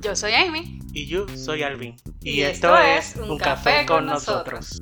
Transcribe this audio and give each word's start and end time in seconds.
Yo 0.00 0.14
soy 0.14 0.34
Amy. 0.34 0.80
Y 0.92 1.06
yo 1.06 1.26
soy 1.36 1.62
Alvin. 1.62 1.96
Y 2.20 2.42
esto 2.42 2.76
es 2.78 3.16
Un 3.16 3.38
Café 3.38 3.86
con 3.86 4.06
Nosotros. 4.06 4.80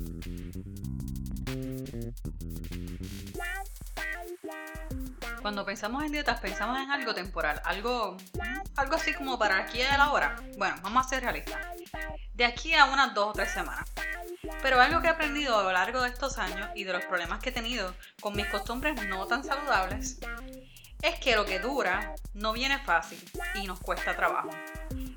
Cuando 5.41 5.65
pensamos 5.65 6.03
en 6.03 6.13
dietas, 6.13 6.39
pensamos 6.39 6.79
en 6.79 6.89
algo 6.89 7.13
temporal, 7.13 7.61
algo, 7.65 8.15
algo 8.77 8.95
así 8.95 9.13
como 9.13 9.37
para 9.37 9.57
aquí 9.57 9.79
y 9.79 9.81
de 9.81 9.97
la 9.97 10.11
hora. 10.11 10.37
Bueno, 10.57 10.75
vamos 10.81 11.05
a 11.05 11.09
ser 11.09 11.23
realistas. 11.23 11.59
De 12.33 12.45
aquí 12.45 12.73
a 12.73 12.85
unas 12.85 13.13
dos 13.13 13.29
o 13.29 13.33
tres 13.33 13.51
semanas. 13.51 13.83
Pero 14.61 14.79
algo 14.79 15.01
que 15.01 15.07
he 15.07 15.09
aprendido 15.09 15.57
a 15.57 15.63
lo 15.63 15.71
largo 15.73 16.01
de 16.01 16.09
estos 16.09 16.37
años 16.37 16.69
y 16.75 16.85
de 16.85 16.93
los 16.93 17.03
problemas 17.05 17.39
que 17.39 17.49
he 17.49 17.51
tenido 17.51 17.93
con 18.21 18.35
mis 18.35 18.45
costumbres 18.47 18.95
no 19.07 19.25
tan 19.25 19.43
saludables 19.43 20.19
es 21.03 21.19
que 21.19 21.35
lo 21.35 21.45
que 21.45 21.59
dura 21.59 22.15
no 22.33 22.53
viene 22.53 22.79
fácil 22.79 23.19
y 23.55 23.67
nos 23.67 23.79
cuesta 23.79 24.15
trabajo. 24.15 24.49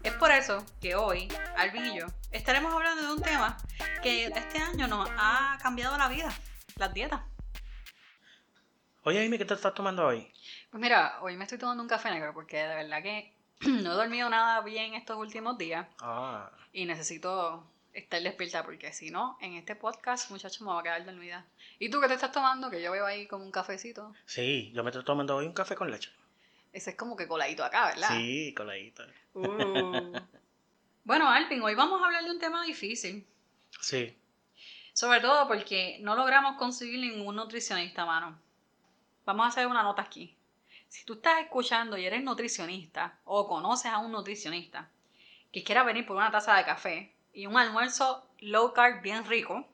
Es 0.02 0.12
por 0.14 0.30
eso 0.30 0.64
que 0.80 0.94
hoy, 0.96 1.28
Alvin 1.56 1.86
y 1.86 1.98
yo, 2.00 2.06
estaremos 2.32 2.72
hablando 2.74 3.02
de 3.02 3.12
un 3.12 3.22
tema 3.22 3.56
que 4.02 4.26
este 4.26 4.58
año 4.58 4.88
nos 4.88 5.08
ha 5.16 5.58
cambiado 5.62 5.96
la 5.96 6.08
vida, 6.08 6.28
las 6.76 6.92
dietas. 6.92 7.22
Oye, 9.04 9.24
Amy, 9.24 9.38
¿qué 9.38 9.44
te 9.44 9.54
estás 9.54 9.74
tomando 9.74 10.04
hoy? 10.04 10.30
Pues 10.70 10.80
mira, 10.80 11.18
hoy 11.22 11.36
me 11.36 11.44
estoy 11.44 11.58
tomando 11.58 11.82
un 11.82 11.88
café 11.88 12.10
negro 12.10 12.34
porque 12.34 12.56
de 12.56 12.74
verdad 12.74 13.02
que 13.02 13.32
no 13.60 13.92
he 13.92 13.94
dormido 13.94 14.28
nada 14.28 14.60
bien 14.62 14.94
estos 14.94 15.16
últimos 15.16 15.56
días 15.56 15.86
Ah, 16.00 16.50
y 16.72 16.84
necesito 16.84 17.64
estar 17.96 18.22
despierta 18.22 18.62
porque 18.62 18.92
si 18.92 19.10
no, 19.10 19.38
en 19.40 19.54
este 19.54 19.74
podcast, 19.74 20.30
muchachos, 20.30 20.60
me 20.60 20.68
va 20.68 20.80
a 20.80 20.82
quedar 20.82 21.04
dormida. 21.04 21.46
¿Y 21.78 21.90
tú 21.90 22.00
qué 22.00 22.08
te 22.08 22.14
estás 22.14 22.32
tomando? 22.32 22.70
Que 22.70 22.82
yo 22.82 22.92
veo 22.92 23.06
ahí 23.06 23.26
como 23.26 23.44
un 23.44 23.50
cafecito. 23.50 24.14
sí, 24.26 24.70
yo 24.74 24.84
me 24.84 24.90
estoy 24.90 25.04
tomando 25.04 25.36
hoy 25.36 25.46
un 25.46 25.52
café 25.52 25.74
con 25.74 25.90
leche. 25.90 26.10
Ese 26.72 26.90
es 26.90 26.96
como 26.96 27.16
que 27.16 27.26
coladito 27.26 27.64
acá, 27.64 27.86
¿verdad? 27.86 28.08
Sí, 28.10 28.54
coladito. 28.54 29.04
Uh. 29.34 30.12
Bueno, 31.04 31.30
Alvin, 31.30 31.62
hoy 31.62 31.76
vamos 31.76 32.02
a 32.02 32.06
hablar 32.06 32.24
de 32.24 32.32
un 32.32 32.40
tema 32.40 32.64
difícil. 32.64 33.24
Sí. 33.80 34.18
Sobre 34.92 35.20
todo 35.20 35.46
porque 35.46 35.98
no 36.00 36.16
logramos 36.16 36.56
conseguir 36.56 36.98
ningún 36.98 37.36
nutricionista, 37.36 38.04
mano. 38.04 38.36
Vamos 39.24 39.44
a 39.44 39.48
hacer 39.50 39.68
una 39.68 39.84
nota 39.84 40.02
aquí. 40.02 40.36
Si 40.88 41.04
tú 41.04 41.12
estás 41.12 41.40
escuchando 41.42 41.96
y 41.96 42.06
eres 42.06 42.24
nutricionista 42.24 43.20
o 43.24 43.46
conoces 43.46 43.92
a 43.92 43.98
un 43.98 44.10
nutricionista 44.10 44.90
que 45.52 45.62
quiera 45.62 45.84
venir 45.84 46.04
por 46.04 46.16
una 46.16 46.32
taza 46.32 46.56
de 46.56 46.64
café 46.64 47.15
y 47.36 47.46
un 47.46 47.58
almuerzo 47.58 48.26
low 48.40 48.72
carb 48.72 49.02
bien 49.02 49.26
rico, 49.26 49.68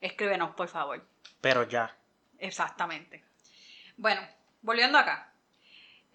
escríbenos, 0.00 0.54
por 0.54 0.68
favor. 0.68 1.06
Pero 1.42 1.64
ya. 1.64 1.94
Exactamente. 2.38 3.22
Bueno, 3.98 4.22
volviendo 4.62 4.98
acá. 4.98 5.32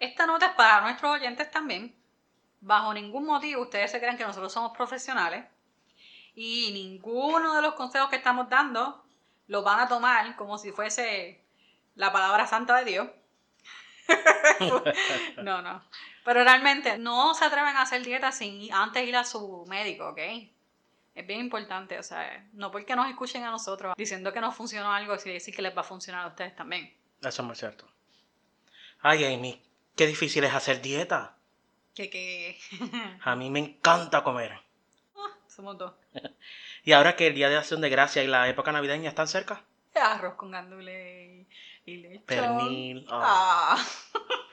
Esta 0.00 0.26
nota 0.26 0.46
es 0.46 0.52
para 0.52 0.80
nuestros 0.80 1.12
oyentes 1.12 1.48
también. 1.50 1.94
Bajo 2.60 2.92
ningún 2.92 3.24
motivo 3.24 3.62
ustedes 3.62 3.92
se 3.92 4.00
crean 4.00 4.18
que 4.18 4.24
nosotros 4.24 4.52
somos 4.52 4.76
profesionales 4.76 5.44
y 6.34 6.72
ninguno 6.72 7.54
de 7.54 7.62
los 7.62 7.74
consejos 7.74 8.10
que 8.10 8.16
estamos 8.16 8.48
dando 8.48 9.04
los 9.46 9.62
van 9.62 9.78
a 9.78 9.88
tomar 9.88 10.34
como 10.34 10.58
si 10.58 10.72
fuese 10.72 11.40
la 11.94 12.12
palabra 12.12 12.48
santa 12.48 12.76
de 12.78 12.84
Dios. 12.84 13.08
no, 15.42 15.62
no. 15.62 15.82
Pero 16.28 16.44
realmente 16.44 16.98
no 16.98 17.32
se 17.32 17.46
atreven 17.46 17.74
a 17.74 17.80
hacer 17.80 18.04
dieta 18.04 18.32
sin 18.32 18.70
antes 18.70 19.02
ir 19.08 19.16
a 19.16 19.24
su 19.24 19.64
médico, 19.66 20.10
¿ok? 20.10 20.18
Es 21.14 21.26
bien 21.26 21.40
importante, 21.40 21.98
o 21.98 22.02
sea, 22.02 22.46
no 22.52 22.70
porque 22.70 22.94
nos 22.94 23.08
escuchen 23.08 23.44
a 23.44 23.50
nosotros 23.50 23.94
diciendo 23.96 24.30
que 24.30 24.42
nos 24.42 24.54
funcionó 24.54 24.92
algo, 24.92 25.16
quiere 25.16 25.32
decir 25.32 25.56
que 25.56 25.62
les 25.62 25.74
va 25.74 25.80
a 25.80 25.84
funcionar 25.84 26.26
a 26.26 26.28
ustedes 26.28 26.54
también. 26.54 26.94
Eso 27.22 27.40
es 27.40 27.46
muy 27.46 27.56
cierto. 27.56 27.86
Ay, 29.00 29.24
Amy, 29.24 29.58
qué 29.96 30.06
difícil 30.06 30.44
es 30.44 30.52
hacer 30.52 30.82
dieta. 30.82 31.34
Que, 31.94 32.10
que... 32.10 32.58
A 33.24 33.34
mí 33.34 33.48
me 33.48 33.60
encanta 33.60 34.22
comer. 34.22 34.52
Ah, 35.16 35.34
somos 35.46 35.78
dos. 35.78 35.94
Y 36.84 36.92
ahora 36.92 37.16
que 37.16 37.28
el 37.28 37.34
Día 37.34 37.48
de 37.48 37.56
Acción 37.56 37.80
de 37.80 37.88
Gracia 37.88 38.22
y 38.22 38.26
la 38.26 38.50
época 38.50 38.70
navideña 38.70 39.08
están 39.08 39.28
cerca. 39.28 39.64
Arroz 39.94 40.34
con 40.34 40.50
gandules 40.50 41.46
y, 41.86 41.96
lechón. 41.96 42.24
Pernil. 42.26 43.06
ah. 43.10 43.78
Ah. 43.78 43.86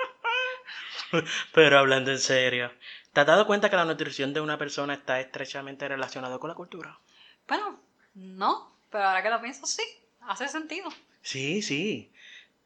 Pero 1.53 1.79
hablando 1.79 2.11
en 2.11 2.19
serio, 2.19 2.71
¿te 3.13 3.21
has 3.21 3.27
dado 3.27 3.45
cuenta 3.47 3.69
que 3.69 3.75
la 3.75 3.85
nutrición 3.85 4.33
de 4.33 4.41
una 4.41 4.57
persona 4.57 4.93
está 4.93 5.19
estrechamente 5.19 5.88
relacionada 5.88 6.39
con 6.39 6.49
la 6.49 6.55
cultura? 6.55 6.99
Bueno, 7.47 7.79
no, 8.16 8.75
pero 8.89 9.05
ahora 9.05 9.21
que 9.21 9.29
lo 9.29 9.41
pienso, 9.41 9.66
sí, 9.66 9.83
hace 10.21 10.47
sentido. 10.47 10.89
Sí, 11.21 11.61
sí. 11.61 12.11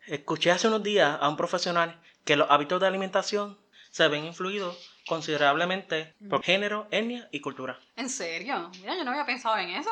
Escuché 0.05 0.51
hace 0.51 0.67
unos 0.67 0.83
días 0.83 1.17
a 1.19 1.27
un 1.27 1.37
profesional 1.37 1.99
que 2.23 2.35
los 2.35 2.49
hábitos 2.49 2.79
de 2.79 2.87
alimentación 2.87 3.57
se 3.89 4.07
ven 4.07 4.25
influidos 4.25 4.77
considerablemente 5.07 6.13
por 6.29 6.43
género, 6.43 6.87
etnia 6.91 7.27
y 7.31 7.41
cultura. 7.41 7.79
¿En 7.95 8.09
serio? 8.09 8.69
Mira, 8.79 8.95
yo 8.95 9.03
no 9.03 9.11
había 9.11 9.25
pensado 9.25 9.57
en 9.57 9.71
eso. 9.71 9.89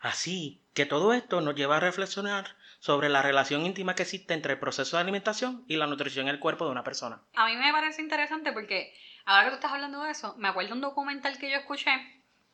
Así 0.00 0.62
que 0.72 0.86
todo 0.86 1.12
esto 1.12 1.40
nos 1.42 1.54
lleva 1.54 1.76
a 1.76 1.80
reflexionar 1.80 2.56
sobre 2.84 3.08
la 3.08 3.22
relación 3.22 3.64
íntima 3.64 3.94
que 3.94 4.02
existe 4.02 4.34
entre 4.34 4.52
el 4.52 4.58
proceso 4.58 4.98
de 4.98 5.00
alimentación 5.00 5.64
y 5.68 5.76
la 5.76 5.86
nutrición 5.86 6.28
en 6.28 6.34
el 6.34 6.38
cuerpo 6.38 6.66
de 6.66 6.70
una 6.70 6.84
persona. 6.84 7.18
A 7.34 7.46
mí 7.46 7.56
me 7.56 7.72
parece 7.72 8.02
interesante 8.02 8.52
porque 8.52 8.94
ahora 9.24 9.44
que 9.44 9.50
tú 9.52 9.54
estás 9.54 9.72
hablando 9.72 10.02
de 10.02 10.10
eso, 10.10 10.34
me 10.36 10.48
acuerdo 10.48 10.74
un 10.74 10.82
documental 10.82 11.38
que 11.38 11.50
yo 11.50 11.56
escuché, 11.56 11.90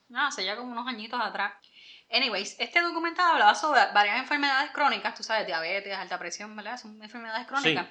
no, 0.08 0.24
hace 0.24 0.44
ya 0.44 0.54
como 0.54 0.70
unos 0.70 0.86
añitos 0.86 1.20
atrás. 1.20 1.54
Anyways, 2.12 2.54
este 2.60 2.80
documental 2.80 3.32
hablaba 3.32 3.56
sobre 3.56 3.80
varias 3.92 4.20
enfermedades 4.20 4.70
crónicas, 4.70 5.16
tú 5.16 5.24
sabes, 5.24 5.48
diabetes, 5.48 5.96
alta 5.96 6.16
presión, 6.16 6.54
¿verdad? 6.54 6.78
Son 6.78 7.02
enfermedades 7.02 7.48
crónicas. 7.48 7.88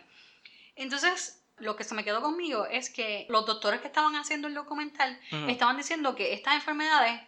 Entonces, 0.76 1.44
lo 1.58 1.76
que 1.76 1.84
se 1.84 1.94
me 1.94 2.06
quedó 2.06 2.22
conmigo 2.22 2.68
es 2.68 2.90
que 2.90 3.26
los 3.28 3.46
doctores 3.46 3.82
que 3.82 3.88
estaban 3.88 4.16
haciendo 4.16 4.48
el 4.48 4.54
documental 4.54 5.20
estaban 5.50 5.76
diciendo 5.76 6.16
que 6.16 6.32
estas 6.32 6.54
enfermedades, 6.54 7.20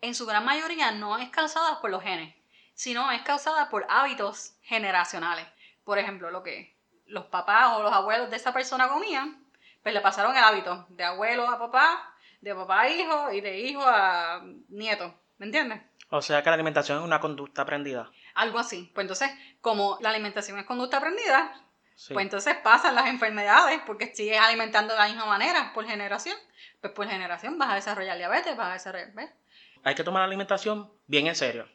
en 0.00 0.14
su 0.14 0.24
gran 0.24 0.46
mayoría, 0.46 0.90
no 0.92 1.18
es 1.18 1.28
causadas 1.28 1.76
por 1.80 1.90
los 1.90 2.02
genes, 2.02 2.34
sino 2.74 3.10
es 3.12 3.22
causada 3.22 3.68
por 3.70 3.86
hábitos 3.88 4.54
generacionales. 4.62 5.46
Por 5.84 5.98
ejemplo, 5.98 6.30
lo 6.30 6.42
que 6.42 6.76
los 7.06 7.26
papás 7.26 7.72
o 7.76 7.82
los 7.82 7.92
abuelos 7.92 8.30
de 8.30 8.36
esa 8.36 8.52
persona 8.52 8.88
comían, 8.88 9.44
pues 9.82 9.94
le 9.94 10.00
pasaron 10.00 10.36
el 10.36 10.42
hábito 10.42 10.86
de 10.88 11.04
abuelo 11.04 11.48
a 11.48 11.58
papá, 11.58 12.14
de 12.40 12.54
papá 12.54 12.82
a 12.82 12.88
hijo 12.90 13.32
y 13.32 13.40
de 13.40 13.58
hijo 13.60 13.82
a 13.84 14.42
nieto. 14.68 15.14
¿Me 15.38 15.46
entiendes? 15.46 15.80
O 16.10 16.22
sea 16.22 16.42
que 16.42 16.50
la 16.50 16.54
alimentación 16.54 16.98
es 16.98 17.04
una 17.04 17.20
conducta 17.20 17.62
aprendida. 17.62 18.10
Algo 18.34 18.58
así. 18.58 18.90
Pues 18.94 19.04
entonces, 19.04 19.30
como 19.60 19.98
la 20.00 20.10
alimentación 20.10 20.58
es 20.58 20.66
conducta 20.66 20.98
aprendida, 20.98 21.60
Sí. 21.96 22.12
pues 22.12 22.24
entonces 22.24 22.56
pasan 22.56 22.96
las 22.96 23.06
enfermedades 23.06 23.80
porque 23.86 24.12
sigues 24.14 24.40
alimentando 24.40 24.94
de 24.94 24.98
la 24.98 25.06
misma 25.06 25.26
manera 25.26 25.72
por 25.72 25.86
generación. 25.86 26.36
Pues 26.80 26.92
por 26.92 27.06
generación 27.08 27.56
vas 27.58 27.70
a 27.70 27.74
desarrollar 27.76 28.16
diabetes, 28.16 28.56
vas 28.56 28.70
a 28.70 28.72
desarrollar... 28.72 29.12
¿ves? 29.12 29.30
Hay 29.84 29.94
que 29.94 30.02
tomar 30.02 30.20
la 30.20 30.26
alimentación 30.26 30.90
bien 31.06 31.26
en 31.28 31.36
serio. 31.36 31.68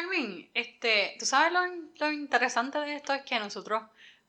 Alvin, 0.00 0.50
este, 0.54 1.16
tú 1.18 1.26
sabes 1.26 1.52
lo, 1.52 1.60
lo 1.98 2.12
interesante 2.12 2.78
de 2.78 2.94
esto 2.96 3.12
es 3.12 3.22
que 3.22 3.38
nosotros 3.38 3.82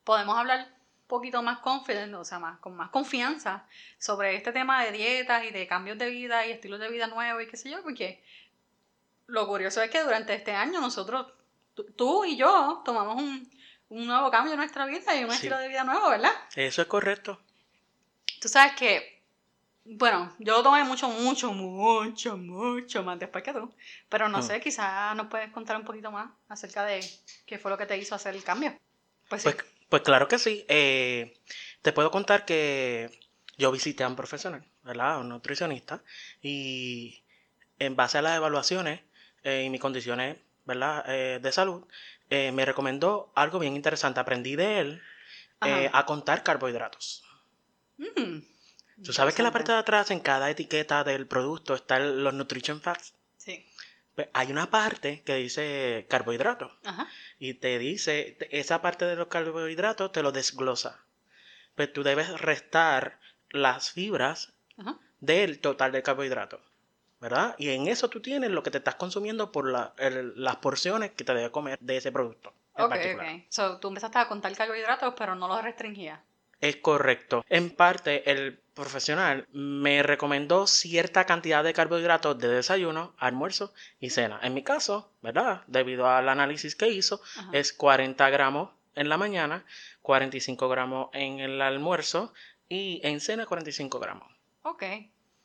podemos 0.04 0.36
hablar 0.38 0.60
un 0.60 1.08
poquito 1.08 1.42
más 1.42 1.58
confident, 1.58 2.14
o 2.14 2.24
sea, 2.24 2.38
más, 2.38 2.58
con 2.60 2.74
más 2.76 2.90
confianza 2.90 3.66
sobre 3.98 4.36
este 4.36 4.52
tema 4.52 4.84
de 4.84 4.92
dietas 4.92 5.44
y 5.44 5.50
de 5.50 5.66
cambios 5.66 5.98
de 5.98 6.08
vida 6.08 6.46
y 6.46 6.52
estilos 6.52 6.80
de 6.80 6.88
vida 6.88 7.06
nuevos 7.06 7.42
y 7.42 7.46
qué 7.46 7.56
sé 7.56 7.70
yo, 7.70 7.82
porque 7.82 8.22
lo 9.26 9.46
curioso 9.46 9.82
es 9.82 9.90
que 9.90 10.02
durante 10.02 10.34
este 10.34 10.52
año 10.52 10.80
nosotros, 10.80 11.26
tú, 11.74 11.84
tú 11.96 12.24
y 12.24 12.36
yo, 12.36 12.82
tomamos 12.84 13.16
un, 13.16 13.50
un 13.90 14.06
nuevo 14.06 14.30
cambio 14.30 14.52
en 14.54 14.58
nuestra 14.58 14.86
vida 14.86 15.14
y 15.14 15.24
un 15.24 15.30
Sí. 15.30 15.36
estilo 15.36 15.58
de 15.58 15.68
vida 15.68 15.84
nuevo, 15.84 16.08
¿verdad? 16.10 16.32
Eso 16.56 16.82
es 16.82 16.88
correcto. 16.88 17.40
Tú 18.40 18.48
sabes 18.48 18.72
que, 18.74 19.11
bueno, 19.84 20.32
yo 20.38 20.56
lo 20.56 20.62
tomé 20.62 20.84
mucho, 20.84 21.08
mucho, 21.08 21.52
mucho, 21.52 22.36
mucho 22.36 23.02
más 23.02 23.18
después 23.18 23.42
que 23.42 23.52
tú. 23.52 23.72
Pero 24.08 24.28
no 24.28 24.38
Mm. 24.38 24.42
sé, 24.42 24.60
quizás 24.60 25.16
nos 25.16 25.26
puedes 25.26 25.50
contar 25.50 25.76
un 25.76 25.84
poquito 25.84 26.10
más 26.10 26.30
acerca 26.48 26.84
de 26.84 27.00
qué 27.46 27.58
fue 27.58 27.70
lo 27.70 27.78
que 27.78 27.86
te 27.86 27.96
hizo 27.96 28.14
hacer 28.14 28.34
el 28.34 28.44
cambio. 28.44 28.78
Pues 29.28 29.42
sí. 29.42 29.50
Pues, 29.50 29.64
pues 29.88 30.02
claro 30.02 30.28
que 30.28 30.38
sí. 30.38 30.64
Eh, 30.68 31.36
te 31.82 31.92
puedo 31.92 32.10
contar 32.10 32.44
que 32.44 33.10
yo 33.58 33.72
visité 33.72 34.04
a 34.04 34.08
un 34.08 34.16
profesional, 34.16 34.64
¿verdad? 34.82 35.20
Un 35.20 35.28
nutricionista. 35.30 36.02
Y 36.40 37.22
en 37.78 37.96
base 37.96 38.18
a 38.18 38.22
las 38.22 38.36
evaluaciones 38.36 39.00
eh, 39.42 39.64
y 39.66 39.70
mis 39.70 39.80
condiciones, 39.80 40.38
¿verdad? 40.64 41.04
Eh, 41.08 41.40
de 41.42 41.52
salud, 41.52 41.84
me 42.30 42.64
recomendó 42.64 43.30
algo 43.34 43.58
bien 43.58 43.76
interesante. 43.76 44.18
Aprendí 44.20 44.56
de 44.56 44.80
él 44.80 45.02
a 45.60 46.06
contar 46.06 46.42
carbohidratos. 46.42 47.22
Mm, 47.98 48.38
Tú 49.04 49.12
sabes 49.12 49.34
que 49.34 49.42
en 49.42 49.44
la 49.46 49.52
parte 49.52 49.72
de 49.72 49.78
atrás, 49.78 50.10
en 50.10 50.20
cada 50.20 50.50
etiqueta 50.50 51.02
del 51.04 51.26
producto, 51.26 51.74
están 51.74 52.22
los 52.22 52.34
nutrition 52.34 52.80
facts. 52.80 53.14
Sí. 53.36 53.66
Pues, 54.14 54.28
hay 54.34 54.50
una 54.52 54.70
parte 54.70 55.22
que 55.24 55.34
dice 55.36 56.06
carbohidratos. 56.08 56.72
Ajá. 56.84 57.08
y 57.38 57.54
te 57.54 57.78
dice, 57.78 58.36
esa 58.50 58.80
parte 58.82 59.04
de 59.04 59.16
los 59.16 59.26
carbohidratos 59.28 60.12
te 60.12 60.22
lo 60.22 60.30
desglosa. 60.30 61.00
Pues 61.74 61.92
tú 61.92 62.02
debes 62.04 62.40
restar 62.40 63.18
las 63.50 63.90
fibras 63.90 64.52
Ajá. 64.76 64.98
del 65.20 65.58
total 65.60 65.90
de 65.92 66.02
carbohidratos. 66.02 66.60
¿verdad? 67.20 67.54
Y 67.56 67.70
en 67.70 67.86
eso 67.86 68.08
tú 68.10 68.20
tienes 68.20 68.50
lo 68.50 68.62
que 68.64 68.70
te 68.72 68.78
estás 68.78 68.96
consumiendo 68.96 69.52
por 69.52 69.68
la- 69.70 69.94
el- 69.98 70.32
las 70.42 70.56
porciones 70.56 71.12
que 71.12 71.22
te 71.24 71.32
debe 71.34 71.50
comer 71.52 71.78
de 71.80 71.96
ese 71.96 72.10
producto. 72.12 72.52
en 72.74 72.84
Ok, 72.84 72.90
particular. 72.90 73.34
ok. 73.34 73.42
So, 73.48 73.78
tú 73.78 73.88
empezaste 73.88 74.18
a 74.18 74.26
contar 74.28 74.56
carbohidratos, 74.56 75.14
pero 75.16 75.34
no 75.36 75.46
los 75.46 75.62
restringías. 75.62 76.18
Es 76.60 76.76
correcto. 76.76 77.44
En 77.48 77.70
parte, 77.70 78.28
el 78.30 78.61
profesional 78.74 79.46
me 79.52 80.02
recomendó 80.02 80.66
cierta 80.66 81.26
cantidad 81.26 81.62
de 81.64 81.74
carbohidratos 81.74 82.38
de 82.38 82.48
desayuno, 82.48 83.14
almuerzo 83.18 83.72
y 84.00 84.10
cena. 84.10 84.38
En 84.42 84.54
mi 84.54 84.62
caso, 84.62 85.12
¿verdad? 85.22 85.62
Debido 85.66 86.08
al 86.08 86.28
análisis 86.28 86.74
que 86.74 86.88
hizo, 86.88 87.20
Ajá. 87.38 87.50
es 87.52 87.72
40 87.72 88.28
gramos 88.30 88.70
en 88.94 89.08
la 89.08 89.16
mañana, 89.16 89.64
45 90.02 90.68
gramos 90.68 91.08
en 91.12 91.40
el 91.40 91.60
almuerzo 91.62 92.32
y 92.68 93.00
en 93.04 93.20
cena 93.20 93.46
45 93.46 93.98
gramos. 93.98 94.28
Ok. 94.62 94.82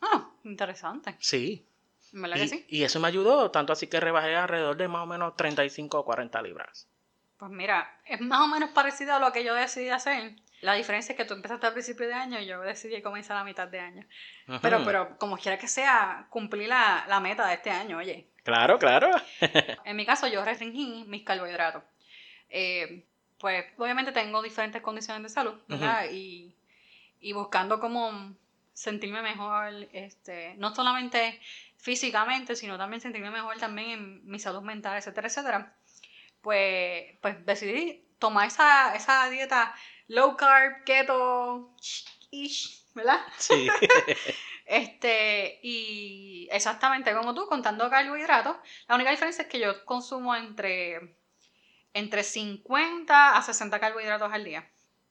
Ah, 0.01 0.29
interesante. 0.43 1.15
Sí. 1.19 1.65
¿Verdad 2.13 2.37
Y, 2.37 2.39
que 2.41 2.47
sí? 2.47 2.65
y 2.69 2.83
eso 2.83 2.99
me 2.99 3.07
ayudó, 3.09 3.51
tanto 3.51 3.73
así 3.73 3.87
que 3.87 3.99
rebajé 3.99 4.35
alrededor 4.35 4.77
de 4.77 4.87
más 4.87 5.03
o 5.03 5.05
menos 5.05 5.35
35 5.35 5.99
o 5.99 6.05
40 6.05 6.41
libras. 6.41 6.87
Pues 7.37 7.51
mira, 7.51 7.99
es 8.05 8.19
más 8.21 8.41
o 8.41 8.47
menos 8.47 8.69
parecido 8.71 9.13
a 9.13 9.19
lo 9.19 9.31
que 9.31 9.43
yo 9.43 9.53
decidí 9.53 9.89
hacer. 9.89 10.35
La 10.61 10.73
diferencia 10.73 11.13
es 11.13 11.17
que 11.17 11.25
tú 11.25 11.35
empezaste 11.35 11.67
al 11.67 11.73
principio 11.73 12.07
de 12.07 12.13
año 12.13 12.39
y 12.39 12.47
yo 12.47 12.59
decidí 12.61 13.01
comenzar 13.01 13.37
a 13.37 13.43
mitad 13.43 13.67
de 13.67 13.79
año. 13.79 14.05
Pero, 14.61 14.83
pero 14.83 15.17
como 15.19 15.37
quiera 15.37 15.57
que 15.57 15.67
sea, 15.67 16.25
cumplí 16.29 16.65
la, 16.65 17.05
la 17.07 17.19
meta 17.19 17.47
de 17.47 17.53
este 17.53 17.69
año, 17.69 17.97
oye. 17.97 18.27
Claro, 18.43 18.79
claro. 18.79 19.11
En 19.85 19.95
mi 19.95 20.05
caso, 20.05 20.27
yo 20.27 20.43
restringí 20.43 21.05
mis 21.07 21.23
carbohidratos. 21.23 21.83
Eh, 22.49 23.05
pues 23.37 23.65
obviamente 23.77 24.11
tengo 24.11 24.41
diferentes 24.41 24.81
condiciones 24.81 25.21
de 25.21 25.29
salud, 25.29 25.59
¿verdad? 25.67 26.05
y, 26.11 26.55
y 27.19 27.33
buscando 27.33 27.79
como 27.79 28.35
sentirme 28.73 29.21
mejor, 29.21 29.87
este, 29.91 30.55
no 30.57 30.73
solamente 30.73 31.39
físicamente, 31.77 32.55
sino 32.55 32.77
también 32.77 33.01
sentirme 33.01 33.29
mejor 33.29 33.57
también 33.57 33.91
en 33.91 34.25
mi 34.25 34.39
salud 34.39 34.61
mental, 34.61 34.97
etcétera, 34.97 35.27
etcétera. 35.27 35.73
Pues, 36.41 37.15
pues 37.21 37.45
decidí 37.45 38.03
tomar 38.19 38.47
esa, 38.47 38.95
esa 38.95 39.29
dieta 39.29 39.75
low 40.07 40.35
carb, 40.35 40.83
keto, 40.83 41.73
ish, 42.31 42.83
¿verdad? 42.93 43.19
Sí. 43.37 43.67
Este, 44.69 45.61
y 45.63 46.49
exactamente 46.51 47.13
como 47.13 47.33
tú, 47.33 47.47
contando 47.47 47.89
carbohidratos, 47.89 48.57
la 48.89 48.95
única 48.95 49.11
diferencia 49.11 49.43
es 49.43 49.47
que 49.47 49.61
yo 49.61 49.85
consumo 49.85 50.35
entre, 50.35 51.15
entre 51.93 52.21
50 52.21 53.37
a 53.37 53.41
60 53.41 53.79
carbohidratos 53.79 54.31
al 54.33 54.43
día. 54.43 54.69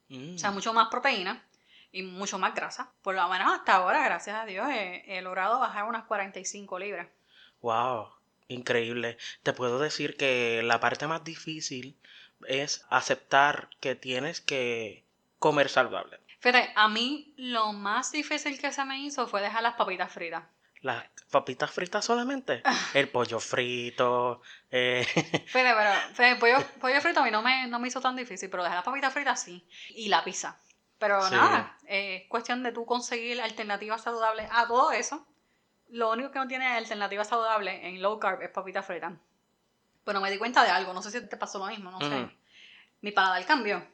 Mm. 0.08 0.34
O 0.34 0.38
sea, 0.38 0.50
mucho 0.50 0.74
más 0.74 0.88
proteína 0.88 1.42
y 1.90 2.02
mucho 2.02 2.38
más 2.38 2.54
grasa. 2.54 2.92
Por 3.00 3.14
lo 3.14 3.26
menos 3.30 3.50
hasta 3.50 3.76
ahora, 3.76 4.04
gracias 4.04 4.36
a 4.36 4.44
Dios, 4.44 4.68
he, 4.68 5.04
he 5.06 5.22
logrado 5.22 5.58
bajar 5.58 5.84
unas 5.84 6.04
45 6.04 6.78
libras. 6.78 7.08
Wow, 7.62 8.10
increíble. 8.48 9.16
Te 9.42 9.54
puedo 9.54 9.78
decir 9.78 10.18
que 10.18 10.60
la 10.62 10.80
parte 10.80 11.06
más 11.06 11.24
difícil 11.24 11.96
es 12.46 12.84
aceptar 12.90 13.68
que 13.80 13.94
tienes 13.94 14.40
que 14.40 15.04
comer 15.38 15.68
saludable. 15.68 16.18
Fíjate, 16.40 16.72
a 16.76 16.88
mí 16.88 17.34
lo 17.36 17.72
más 17.72 18.12
difícil 18.12 18.60
que 18.60 18.72
se 18.72 18.84
me 18.84 18.98
hizo 19.00 19.26
fue 19.26 19.40
dejar 19.42 19.62
las 19.62 19.74
papitas 19.74 20.12
fritas. 20.12 20.44
Las 20.82 21.04
papitas 21.30 21.70
fritas 21.70 22.04
solamente. 22.04 22.62
El 22.94 23.08
pollo 23.08 23.40
frito. 23.40 24.42
eh, 24.70 25.04
Fíjate, 25.46 25.74
pero 25.74 25.90
fíjate, 26.14 26.36
pollo, 26.36 26.56
pollo 26.80 27.00
frito 27.00 27.20
a 27.20 27.24
mí 27.24 27.30
no 27.30 27.42
me, 27.42 27.66
no 27.66 27.78
me 27.78 27.88
hizo 27.88 28.00
tan 28.00 28.14
difícil, 28.16 28.50
pero 28.50 28.62
dejar 28.62 28.76
las 28.78 28.84
papitas 28.84 29.12
fritas 29.12 29.40
sí. 29.42 29.66
Y 29.90 30.08
la 30.08 30.22
pizza. 30.22 30.58
Pero 30.98 31.20
Sí. 31.22 31.34
nada, 31.34 31.76
eh, 31.88 32.20
es 32.22 32.28
cuestión 32.28 32.62
de 32.62 32.72
tú 32.72 32.86
conseguir 32.86 33.40
alternativas 33.40 34.02
saludables 34.02 34.48
a 34.52 34.66
todo 34.66 34.92
eso. 34.92 35.26
Lo 35.88 36.10
único 36.12 36.30
que 36.30 36.38
no 36.38 36.48
tiene 36.48 36.66
alternativa 36.66 37.24
saludable 37.24 37.88
en 37.88 38.00
low 38.02 38.18
carb 38.18 38.42
es 38.42 38.50
papitas 38.50 38.84
fritas. 38.86 39.12
Pero 40.06 40.20
me 40.20 40.30
di 40.30 40.38
cuenta 40.38 40.62
de 40.62 40.70
algo, 40.70 40.94
no 40.94 41.02
sé 41.02 41.10
si 41.10 41.20
te 41.26 41.36
pasó 41.36 41.58
lo 41.58 41.66
mismo, 41.66 41.90
no 41.90 41.98
sé. 42.00 42.06
Ujú. 42.06 42.30
Mi 43.00 43.10
paladar 43.10 43.44
cambió. 43.44 43.84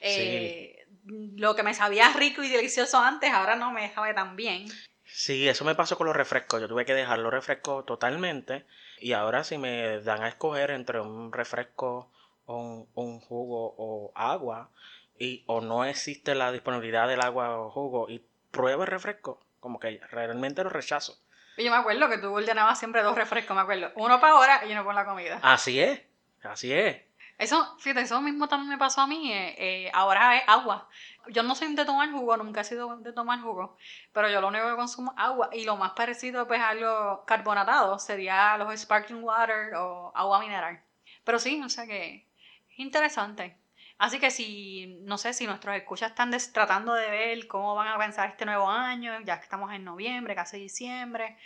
Eh, 0.00 0.84
Lo 1.06 1.54
que 1.54 1.62
me 1.62 1.72
sabía 1.72 2.12
rico 2.12 2.42
y 2.42 2.48
delicioso 2.48 2.98
antes, 2.98 3.30
ahora 3.32 3.54
no 3.54 3.70
me 3.70 3.94
sabe 3.94 4.12
tan 4.12 4.34
bien. 4.34 4.66
Sí, 5.04 5.48
eso 5.48 5.64
me 5.64 5.76
pasó 5.76 5.96
con 5.96 6.08
los 6.08 6.16
refrescos. 6.16 6.60
Yo 6.60 6.66
tuve 6.66 6.84
que 6.84 6.94
dejar 6.94 7.20
los 7.20 7.32
refrescos 7.32 7.86
totalmente. 7.86 8.66
Y 8.98 9.12
ahora 9.12 9.44
si 9.44 9.56
me 9.56 10.00
dan 10.00 10.22
a 10.24 10.28
escoger 10.28 10.72
entre 10.72 11.00
un 11.00 11.32
refresco 11.32 12.10
o 12.46 12.56
un, 12.56 12.88
un 12.94 13.20
jugo 13.20 13.74
o 13.78 14.12
agua, 14.16 14.70
y, 15.16 15.44
o 15.46 15.60
no 15.60 15.84
existe 15.84 16.34
la 16.34 16.50
disponibilidad 16.50 17.06
del 17.06 17.20
agua 17.20 17.56
o 17.60 17.70
jugo, 17.70 18.10
y 18.10 18.20
pruebo 18.50 18.82
el 18.82 18.88
refresco, 18.88 19.38
como 19.60 19.78
que 19.78 20.00
realmente 20.10 20.64
lo 20.64 20.70
rechazo. 20.70 21.16
Y 21.56 21.64
yo 21.64 21.70
me 21.70 21.76
acuerdo 21.76 22.08
que 22.08 22.18
tú 22.18 22.32
ordenabas 22.32 22.78
siempre 22.78 23.02
dos 23.02 23.14
refrescos, 23.14 23.54
me 23.54 23.62
acuerdo. 23.62 23.90
Uno 23.96 24.20
para 24.20 24.32
ahora 24.34 24.66
y 24.66 24.72
uno 24.72 24.84
para 24.84 25.00
la 25.02 25.06
comida. 25.06 25.38
Así 25.42 25.80
es, 25.80 26.00
así 26.42 26.72
es. 26.72 27.02
Eso, 27.38 27.76
fíjate, 27.78 28.02
eso 28.02 28.20
mismo 28.20 28.46
también 28.48 28.70
me 28.70 28.78
pasó 28.78 29.00
a 29.00 29.06
mí. 29.06 29.32
eh, 29.32 29.54
eh, 29.58 29.90
ahora 29.92 30.36
es 30.36 30.44
agua. 30.46 30.88
Yo 31.28 31.42
no 31.42 31.54
soy 31.54 31.74
de 31.74 31.84
tomar 31.84 32.10
jugo, 32.10 32.36
nunca 32.36 32.60
he 32.60 32.64
sido 32.64 32.96
de 32.98 33.12
tomar 33.12 33.40
jugo, 33.40 33.76
pero 34.12 34.28
yo 34.28 34.40
lo 34.40 34.48
único 34.48 34.68
que 34.68 34.76
consumo 34.76 35.12
es 35.12 35.18
agua. 35.24 35.50
Y 35.52 35.64
lo 35.64 35.76
más 35.76 35.92
parecido, 35.92 36.46
pues, 36.46 36.60
a 36.60 36.68
algo 36.70 37.24
carbonatado 37.26 37.98
sería 37.98 38.56
los 38.58 38.78
sparkling 38.78 39.22
water 39.24 39.74
o 39.74 40.12
agua 40.14 40.40
mineral. 40.40 40.82
Pero 41.24 41.38
sí, 41.38 41.60
o 41.64 41.68
sea 41.68 41.86
que 41.86 42.26
es 42.70 42.78
interesante. 42.78 43.56
Así 44.04 44.18
que 44.18 44.32
si, 44.32 44.98
no 45.02 45.16
sé, 45.16 45.32
si 45.32 45.46
nuestros 45.46 45.76
escuchas 45.76 46.10
están 46.10 46.32
des- 46.32 46.52
tratando 46.52 46.92
de 46.92 47.08
ver 47.08 47.46
cómo 47.46 47.76
van 47.76 47.86
a 47.86 47.96
pensar 47.98 48.28
este 48.28 48.44
nuevo 48.44 48.68
año, 48.68 49.12
ya 49.24 49.36
que 49.38 49.44
estamos 49.44 49.72
en 49.72 49.84
noviembre, 49.84 50.34
casi 50.34 50.58
diciembre, 50.58 51.38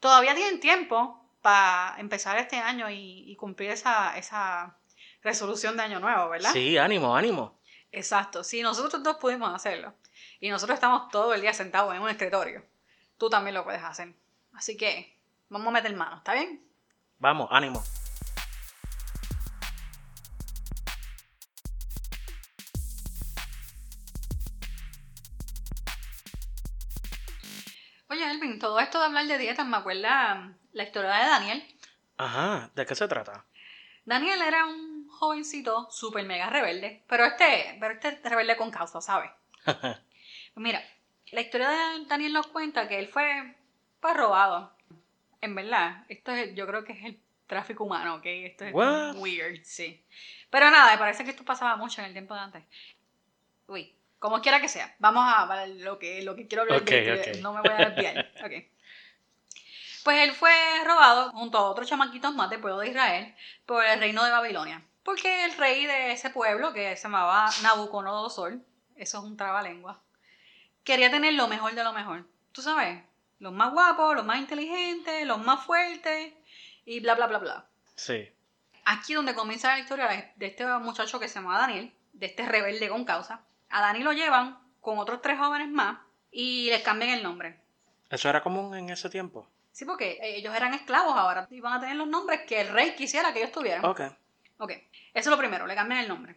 todavía 0.00 0.34
tienen 0.34 0.58
tiempo 0.58 1.24
para 1.42 1.94
empezar 1.98 2.38
este 2.38 2.56
año 2.56 2.90
y, 2.90 3.30
y 3.30 3.36
cumplir 3.36 3.70
esa, 3.70 4.18
esa 4.18 4.76
resolución 5.22 5.76
de 5.76 5.84
año 5.84 6.00
nuevo, 6.00 6.28
¿verdad? 6.28 6.50
Sí, 6.52 6.76
ánimo, 6.76 7.14
ánimo. 7.16 7.56
Exacto. 7.92 8.42
Si 8.42 8.62
nosotros 8.62 9.00
dos 9.04 9.18
pudimos 9.18 9.54
hacerlo 9.54 9.94
y 10.40 10.50
nosotros 10.50 10.74
estamos 10.74 11.08
todo 11.10 11.34
el 11.34 11.40
día 11.40 11.54
sentados 11.54 11.94
en 11.94 12.02
un 12.02 12.08
escritorio, 12.10 12.64
tú 13.16 13.30
también 13.30 13.54
lo 13.54 13.62
puedes 13.62 13.84
hacer. 13.84 14.12
Así 14.54 14.76
que 14.76 15.16
vamos 15.50 15.68
a 15.68 15.70
meter 15.70 15.94
mano, 15.94 16.16
¿está 16.16 16.34
bien? 16.34 16.66
Vamos, 17.20 17.46
ánimo. 17.52 17.80
Todo 28.60 28.80
esto 28.80 28.98
de 28.98 29.06
hablar 29.06 29.26
de 29.26 29.38
dietas 29.38 29.66
me 29.66 29.76
acuerda 29.76 30.34
mm, 30.34 30.54
la 30.72 30.82
historia 30.82 31.10
de 31.12 31.26
Daniel. 31.26 31.76
Ajá, 32.18 32.70
¿de 32.74 32.86
qué 32.86 32.94
se 32.94 33.08
trata? 33.08 33.44
Daniel 34.04 34.40
era 34.40 34.66
un 34.66 35.08
jovencito 35.08 35.88
súper 35.90 36.24
mega 36.24 36.48
rebelde, 36.48 37.02
pero 37.08 37.24
este, 37.24 37.76
pero 37.80 37.94
este 37.94 38.28
rebelde 38.28 38.56
con 38.56 38.70
causa, 38.70 39.00
¿sabes? 39.00 39.30
Pues 40.54 40.64
Mira, 40.64 40.82
la 41.32 41.42
historia 41.42 41.68
de 41.68 42.06
Daniel 42.06 42.32
nos 42.32 42.46
cuenta 42.46 42.88
que 42.88 42.98
él 42.98 43.08
fue 43.08 43.54
robado. 44.14 44.72
En 45.40 45.54
verdad, 45.54 46.04
esto 46.08 46.32
es, 46.32 46.54
yo 46.54 46.66
creo 46.66 46.84
que 46.84 46.92
es 46.92 47.04
el 47.04 47.20
tráfico 47.46 47.84
humano, 47.84 48.16
¿ok? 48.16 48.22
Esto 48.24 48.64
es 48.64 48.74
What? 48.74 49.16
weird, 49.16 49.62
sí. 49.62 50.02
Pero 50.50 50.70
nada, 50.70 50.92
me 50.92 50.98
parece 50.98 51.24
que 51.24 51.30
esto 51.30 51.44
pasaba 51.44 51.76
mucho 51.76 52.00
en 52.00 52.08
el 52.08 52.12
tiempo 52.12 52.34
de 52.34 52.40
antes. 52.40 52.64
Uy, 53.66 53.94
como 54.26 54.42
quiera 54.42 54.60
que 54.60 54.68
sea, 54.68 54.92
vamos 54.98 55.22
a 55.24 55.66
lo 55.66 56.00
que, 56.00 56.20
lo 56.22 56.34
que 56.34 56.48
quiero 56.48 56.62
hablar 56.62 56.80
Ok, 56.80 56.90
de, 56.90 57.22
que 57.22 57.30
ok. 57.30 57.36
no 57.42 57.52
me 57.52 57.60
voy 57.60 57.70
a 57.70 57.90
desviar. 57.90 58.32
Ok. 58.44 58.52
Pues 60.02 60.18
él 60.18 60.32
fue 60.32 60.50
robado 60.84 61.30
junto 61.30 61.58
a 61.58 61.70
otros 61.70 61.88
chamaquitos 61.88 62.34
más 62.34 62.50
del 62.50 62.58
pueblo 62.60 62.80
de 62.80 62.88
Israel 62.88 63.36
por 63.66 63.84
el 63.84 64.00
reino 64.00 64.24
de 64.24 64.32
Babilonia. 64.32 64.82
Porque 65.04 65.44
el 65.44 65.56
rey 65.56 65.86
de 65.86 66.10
ese 66.10 66.30
pueblo, 66.30 66.72
que 66.72 66.96
se 66.96 67.04
llamaba 67.04 67.48
Nabucodonosor, 67.62 68.58
eso 68.96 69.18
es 69.18 69.24
un 69.24 69.36
trabalengua, 69.36 70.02
quería 70.82 71.08
tener 71.08 71.34
lo 71.34 71.46
mejor 71.46 71.76
de 71.76 71.84
lo 71.84 71.92
mejor. 71.92 72.24
Tú 72.50 72.62
sabes, 72.62 73.04
los 73.38 73.52
más 73.52 73.72
guapos, 73.72 74.16
los 74.16 74.24
más 74.24 74.40
inteligentes, 74.40 75.24
los 75.24 75.38
más 75.38 75.64
fuertes 75.64 76.32
y 76.84 76.98
bla, 76.98 77.14
bla, 77.14 77.28
bla, 77.28 77.38
bla. 77.38 77.66
Sí. 77.94 78.28
Aquí 78.86 79.14
donde 79.14 79.34
comienza 79.34 79.68
la 79.68 79.78
historia 79.78 80.32
de 80.34 80.46
este 80.46 80.66
muchacho 80.66 81.20
que 81.20 81.28
se 81.28 81.36
llama 81.36 81.58
Daniel, 81.60 81.92
de 82.12 82.26
este 82.26 82.44
rebelde 82.44 82.88
con 82.88 83.04
causa. 83.04 83.44
A 83.70 83.80
Daniel 83.80 84.04
lo 84.04 84.12
llevan 84.12 84.58
con 84.80 84.98
otros 84.98 85.20
tres 85.20 85.38
jóvenes 85.38 85.68
más 85.68 85.98
y 86.30 86.70
les 86.70 86.82
cambian 86.82 87.10
el 87.10 87.22
nombre. 87.22 87.60
¿Eso 88.10 88.28
era 88.28 88.42
común 88.42 88.74
en 88.76 88.90
ese 88.90 89.10
tiempo? 89.10 89.48
Sí, 89.72 89.84
porque 89.84 90.12
eh, 90.12 90.36
ellos 90.36 90.54
eran 90.54 90.74
esclavos 90.74 91.14
ahora 91.16 91.46
iban 91.50 91.72
a 91.74 91.80
tener 91.80 91.96
los 91.96 92.08
nombres 92.08 92.42
que 92.46 92.60
el 92.60 92.68
rey 92.68 92.94
quisiera 92.94 93.32
que 93.32 93.40
ellos 93.40 93.52
tuvieran. 93.52 93.84
Ok. 93.84 94.00
Ok, 94.58 94.70
eso 94.70 94.88
es 95.12 95.26
lo 95.26 95.36
primero, 95.36 95.66
le 95.66 95.74
cambian 95.74 96.00
el 96.00 96.08
nombre. 96.08 96.36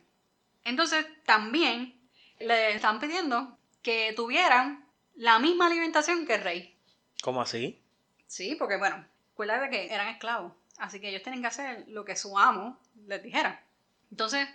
Entonces, 0.66 1.06
también 1.24 2.00
le 2.40 2.76
están 2.76 3.00
pidiendo 3.00 3.58
que 3.82 4.14
tuvieran 4.14 4.86
la 5.16 5.40
misma 5.40 5.68
alimentación 5.68 6.26
que 6.26 6.36
el 6.36 6.42
rey. 6.42 6.78
¿Cómo 7.22 7.42
así? 7.42 7.82
Sí, 8.28 8.56
porque 8.56 8.78
bueno, 8.78 9.06
acuérdate 9.34 9.70
que 9.70 9.94
eran 9.94 10.10
esclavos. 10.10 10.54
Así 10.78 11.00
que 11.00 11.10
ellos 11.10 11.24
tienen 11.24 11.42
que 11.42 11.48
hacer 11.48 11.86
lo 11.88 12.06
que 12.06 12.16
su 12.16 12.38
amo 12.38 12.80
les 13.08 13.22
dijera. 13.24 13.64
Entonces, 14.12 14.48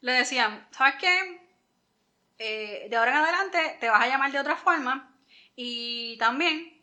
le 0.00 0.12
decían, 0.12 0.66
¿sabes 0.70 0.94
qué? 1.00 1.47
Eh, 2.38 2.86
de 2.88 2.96
ahora 2.96 3.10
en 3.10 3.16
adelante 3.16 3.76
te 3.80 3.88
vas 3.88 4.00
a 4.02 4.06
llamar 4.06 4.30
de 4.30 4.38
otra 4.38 4.56
forma 4.56 5.12
y 5.56 6.16
también 6.18 6.78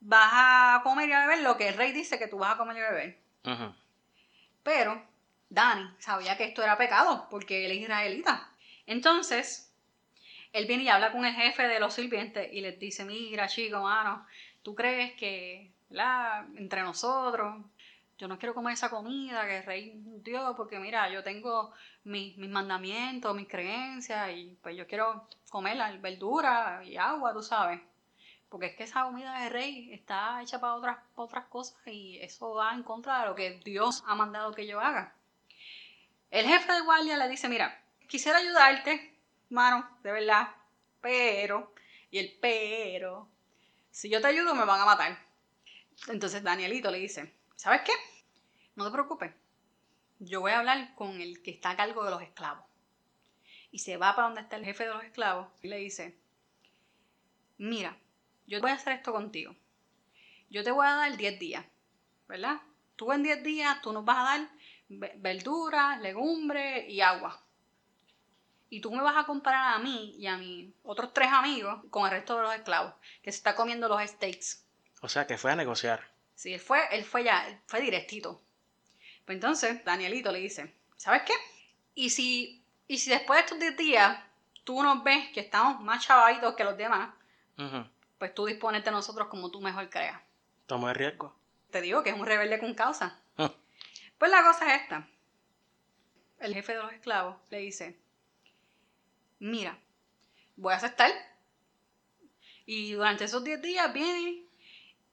vas 0.00 0.30
a 0.32 0.80
comer 0.84 1.08
y 1.08 1.12
a 1.12 1.26
beber 1.26 1.42
lo 1.42 1.56
que 1.56 1.68
el 1.68 1.76
rey 1.76 1.92
dice 1.92 2.18
que 2.18 2.28
tú 2.28 2.38
vas 2.38 2.54
a 2.54 2.56
comer 2.56 2.76
y 2.76 2.80
a 2.80 2.90
beber. 2.90 3.18
Pero 4.62 5.02
Dani 5.48 5.90
sabía 5.98 6.36
que 6.36 6.44
esto 6.44 6.62
era 6.62 6.78
pecado 6.78 7.26
porque 7.30 7.66
él 7.66 7.72
es 7.72 7.78
israelita. 7.78 8.48
Entonces, 8.86 9.72
él 10.52 10.66
viene 10.66 10.84
y 10.84 10.88
habla 10.88 11.12
con 11.12 11.24
el 11.24 11.34
jefe 11.34 11.66
de 11.66 11.80
los 11.80 11.94
sirvientes 11.94 12.52
y 12.52 12.60
les 12.60 12.78
dice, 12.78 13.04
mira 13.04 13.48
chico, 13.48 13.80
mano, 13.82 14.26
¿tú 14.62 14.74
crees 14.74 15.14
que 15.14 15.72
¿verdad? 15.88 16.46
entre 16.56 16.82
nosotros 16.82 17.64
yo 18.22 18.28
no 18.28 18.38
quiero 18.38 18.54
comer 18.54 18.74
esa 18.74 18.88
comida 18.88 19.44
que 19.48 19.56
el 19.56 19.64
rey 19.64 20.00
dio 20.22 20.54
porque 20.54 20.78
mira, 20.78 21.10
yo 21.10 21.24
tengo 21.24 21.72
mis, 22.04 22.38
mis 22.38 22.48
mandamientos, 22.48 23.34
mis 23.34 23.48
creencias 23.48 24.30
y 24.30 24.56
pues 24.62 24.76
yo 24.76 24.86
quiero 24.86 25.26
comer 25.50 25.74
la 25.74 25.90
verdura 25.96 26.82
y 26.84 26.96
agua, 26.96 27.32
tú 27.32 27.42
sabes. 27.42 27.80
Porque 28.48 28.66
es 28.66 28.76
que 28.76 28.84
esa 28.84 29.02
comida 29.02 29.40
del 29.40 29.50
rey 29.50 29.92
está 29.92 30.40
hecha 30.40 30.60
para 30.60 30.74
otras, 30.74 30.98
para 31.16 31.24
otras 31.24 31.46
cosas 31.46 31.76
y 31.84 32.16
eso 32.20 32.54
va 32.54 32.72
en 32.74 32.84
contra 32.84 33.22
de 33.22 33.26
lo 33.26 33.34
que 33.34 33.60
Dios 33.64 34.04
ha 34.06 34.14
mandado 34.14 34.54
que 34.54 34.68
yo 34.68 34.78
haga. 34.78 35.12
El 36.30 36.46
jefe 36.46 36.72
de 36.74 36.82
guardia 36.82 37.16
le 37.16 37.28
dice, 37.28 37.48
mira, 37.48 37.76
quisiera 38.06 38.38
ayudarte, 38.38 39.18
mano, 39.50 39.98
de 40.04 40.12
verdad, 40.12 40.48
pero, 41.00 41.74
y 42.12 42.20
el 42.20 42.38
pero, 42.40 43.26
si 43.90 44.08
yo 44.08 44.20
te 44.20 44.28
ayudo 44.28 44.54
me 44.54 44.64
van 44.64 44.80
a 44.80 44.84
matar. 44.84 45.18
Entonces 46.06 46.44
Danielito 46.44 46.88
le 46.88 46.98
dice, 46.98 47.34
¿sabes 47.56 47.80
qué? 47.84 48.11
No 48.74 48.84
te 48.86 48.90
preocupes, 48.92 49.32
yo 50.18 50.40
voy 50.40 50.52
a 50.52 50.58
hablar 50.60 50.94
con 50.94 51.20
el 51.20 51.42
que 51.42 51.50
está 51.50 51.70
a 51.70 51.76
cargo 51.76 52.04
de 52.04 52.10
los 52.10 52.22
esclavos. 52.22 52.64
Y 53.70 53.78
se 53.80 53.96
va 53.96 54.14
para 54.14 54.28
donde 54.28 54.42
está 54.42 54.56
el 54.56 54.64
jefe 54.64 54.84
de 54.84 54.90
los 54.94 55.04
esclavos 55.04 55.48
y 55.62 55.68
le 55.68 55.76
dice, 55.78 56.16
mira, 57.58 57.96
yo 58.46 58.60
voy 58.60 58.70
a 58.70 58.74
hacer 58.74 58.94
esto 58.94 59.12
contigo. 59.12 59.54
Yo 60.50 60.62
te 60.64 60.70
voy 60.70 60.86
a 60.86 60.94
dar 60.94 61.16
10 61.16 61.38
días, 61.38 61.64
¿verdad? 62.28 62.60
Tú 62.96 63.12
en 63.12 63.22
10 63.22 63.42
días, 63.42 63.80
tú 63.82 63.92
nos 63.92 64.04
vas 64.04 64.18
a 64.18 64.22
dar 64.38 64.48
ve- 64.88 65.14
verduras, 65.16 66.00
legumbres 66.00 66.88
y 66.88 67.00
agua. 67.00 67.42
Y 68.68 68.80
tú 68.80 68.90
me 68.90 69.02
vas 69.02 69.16
a 69.16 69.24
comparar 69.26 69.74
a 69.74 69.78
mí 69.78 70.14
y 70.18 70.26
a 70.26 70.36
mis 70.38 70.72
otros 70.82 71.12
tres 71.12 71.28
amigos 71.30 71.82
con 71.90 72.04
el 72.06 72.10
resto 72.10 72.36
de 72.36 72.42
los 72.42 72.54
esclavos, 72.54 72.94
que 73.22 73.30
se 73.32 73.36
está 73.38 73.54
comiendo 73.54 73.88
los 73.88 74.02
steaks. 74.02 74.64
O 75.02 75.08
sea, 75.08 75.26
que 75.26 75.36
fue 75.36 75.52
a 75.52 75.56
negociar. 75.56 76.10
Sí, 76.34 76.54
él 76.54 76.60
fue, 76.60 76.80
él 76.96 77.04
fue 77.04 77.24
ya, 77.24 77.46
él 77.48 77.58
fue 77.66 77.80
directito. 77.80 78.42
Pues 79.24 79.36
entonces, 79.36 79.84
Danielito 79.84 80.32
le 80.32 80.40
dice, 80.40 80.74
¿sabes 80.96 81.22
qué? 81.22 81.34
Y 81.94 82.10
si, 82.10 82.64
y 82.88 82.98
si 82.98 83.10
después 83.10 83.38
de 83.38 83.44
estos 83.44 83.60
10 83.60 83.76
días 83.76 84.18
tú 84.64 84.82
nos 84.82 85.02
ves 85.04 85.28
que 85.32 85.40
estamos 85.40 85.80
más 85.80 86.04
chavaditos 86.04 86.54
que 86.54 86.64
los 86.64 86.76
demás, 86.76 87.10
pues 88.18 88.34
tú 88.34 88.46
dispones 88.46 88.84
de 88.84 88.90
nosotros 88.90 89.28
como 89.28 89.50
tú 89.50 89.60
mejor 89.60 89.88
creas. 89.90 90.20
Tomó 90.66 90.88
el 90.88 90.94
riesgo. 90.94 91.34
Te 91.70 91.80
digo 91.80 92.02
que 92.02 92.10
es 92.10 92.16
un 92.18 92.26
rebelde 92.26 92.58
con 92.58 92.74
causa. 92.74 93.18
Pues 94.18 94.30
la 94.30 94.42
cosa 94.42 94.74
es 94.74 94.82
esta. 94.82 95.08
El 96.38 96.54
jefe 96.54 96.72
de 96.72 96.82
los 96.82 96.92
esclavos 96.92 97.36
le 97.50 97.58
dice, 97.58 97.98
mira, 99.38 99.78
voy 100.56 100.72
a 100.72 100.76
aceptar. 100.76 101.10
Y 102.66 102.92
durante 102.92 103.24
esos 103.24 103.42
10 103.42 103.60
días 103.62 103.92
viene 103.92 104.46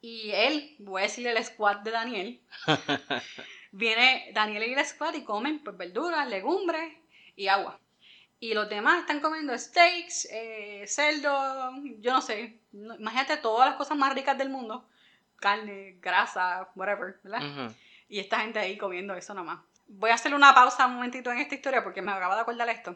y 0.02 0.32
él, 0.32 0.76
voy 0.80 1.02
a 1.02 1.06
decirle 1.06 1.32
el 1.32 1.44
squad 1.44 1.78
de 1.78 1.92
Daniel, 1.92 2.42
viene 3.72 4.32
Daniel 4.34 4.64
y 4.64 4.74
el 4.74 4.86
squad 4.86 5.14
y 5.16 5.24
comen 5.24 5.64
pues, 5.64 5.78
verduras, 5.78 6.28
legumbres 6.28 6.94
y 7.36 7.48
agua. 7.48 7.80
Y 8.40 8.54
los 8.54 8.70
demás 8.70 9.02
están 9.02 9.20
comiendo 9.20 9.58
steaks, 9.58 10.28
eh, 10.32 10.86
cerdo, 10.88 11.74
yo 12.00 12.12
no 12.14 12.22
sé, 12.22 12.60
no- 12.72 12.96
imagínate 12.96 13.38
todas 13.38 13.68
las 13.68 13.76
cosas 13.78 13.98
más 13.98 14.14
ricas 14.14 14.38
del 14.38 14.50
mundo, 14.50 14.88
carne, 15.36 15.98
grasa, 16.02 16.70
whatever, 16.76 17.20
¿verdad? 17.24 17.42
Y 18.08 18.20
esta 18.20 18.40
gente 18.40 18.60
ahí 18.60 18.78
comiendo 18.78 19.14
eso 19.14 19.34
nomás. 19.34 19.60
Voy 19.88 20.12
a 20.12 20.16
hacerle 20.16 20.38
una 20.38 20.54
pausa 20.54 20.86
un 20.86 20.96
momentito 20.96 21.32
en 21.32 21.40
esta 21.40 21.56
historia 21.56 21.84
porque 21.84 22.02
me 22.02 22.12
acabo 22.12 22.36
de 22.36 22.42
acordar 22.42 22.70
esto. 22.70 22.96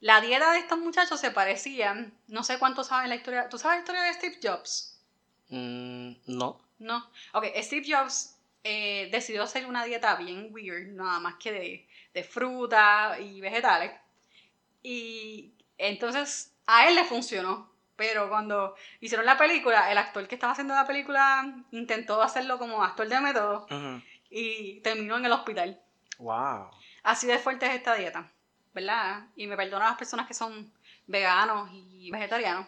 La 0.00 0.20
dieta 0.20 0.52
de 0.52 0.58
estos 0.58 0.78
muchachos 0.78 1.18
se 1.18 1.30
parecía, 1.30 2.10
no 2.28 2.42
sé 2.44 2.58
cuánto 2.58 2.84
saben 2.84 3.08
la 3.08 3.14
historia. 3.14 3.48
¿Tú 3.48 3.56
sabes 3.58 3.76
la 3.78 3.80
historia 3.80 4.02
de 4.02 4.12
Steve 4.14 4.38
Jobs? 4.42 5.00
Mm, 5.48 6.12
no. 6.26 6.60
No. 6.78 7.08
Ok, 7.32 7.46
Steve 7.62 7.86
Jobs 7.88 8.33
eh, 8.64 9.08
decidió 9.12 9.42
hacer 9.42 9.66
una 9.66 9.84
dieta 9.84 10.16
bien 10.16 10.48
weird, 10.50 10.88
nada 10.88 11.20
más 11.20 11.34
que 11.34 11.52
de, 11.52 11.88
de 12.14 12.24
fruta 12.24 13.18
y 13.20 13.40
vegetales. 13.40 13.92
Y 14.82 15.52
entonces 15.78 16.54
a 16.66 16.88
él 16.88 16.94
le 16.94 17.04
funcionó. 17.04 17.72
Pero 17.96 18.28
cuando 18.28 18.74
hicieron 19.00 19.24
la 19.24 19.38
película, 19.38 19.92
el 19.92 19.98
actor 19.98 20.26
que 20.26 20.34
estaba 20.34 20.52
haciendo 20.52 20.74
la 20.74 20.86
película 20.86 21.54
intentó 21.70 22.20
hacerlo 22.22 22.58
como 22.58 22.82
actor 22.82 23.06
de 23.06 23.20
método 23.20 23.68
y 24.30 24.80
terminó 24.80 25.16
en 25.16 25.26
el 25.26 25.32
hospital. 25.32 25.80
Wow. 26.18 26.70
Así 27.04 27.28
de 27.28 27.38
fuerte 27.38 27.66
es 27.66 27.74
esta 27.74 27.94
dieta, 27.94 28.32
¿verdad? 28.72 29.26
Y 29.36 29.46
me 29.46 29.56
perdonan 29.56 29.90
las 29.90 29.98
personas 29.98 30.26
que 30.26 30.34
son 30.34 30.72
veganos 31.06 31.70
y 31.72 32.10
vegetarianos, 32.10 32.66